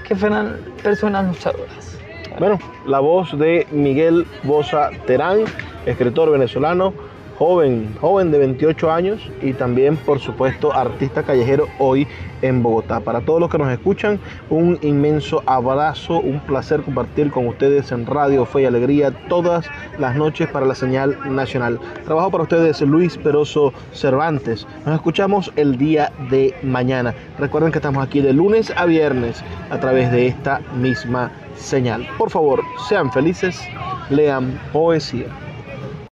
[0.07, 1.97] que fueran personas luchadoras.
[2.39, 5.39] Bueno, la voz de Miguel Bosa Terán,
[5.85, 6.93] escritor venezolano,
[7.39, 12.05] joven, joven de 28 años y también, por supuesto, artista callejero hoy
[12.41, 12.99] en Bogotá.
[12.99, 14.19] Para todos los que nos escuchan,
[14.49, 19.65] un inmenso abrazo, un placer compartir con ustedes en Radio Fe y Alegría todas
[19.97, 21.79] las noches para la señal nacional.
[22.03, 24.67] Trabajo para ustedes Luis Peroso Cervantes.
[24.85, 27.15] Nos escuchamos el día de mañana.
[27.37, 32.05] Recuerden que estamos aquí de lunes a viernes a través de esta misma señal.
[32.17, 33.61] Por favor, sean felices,
[34.09, 35.48] lean poesía.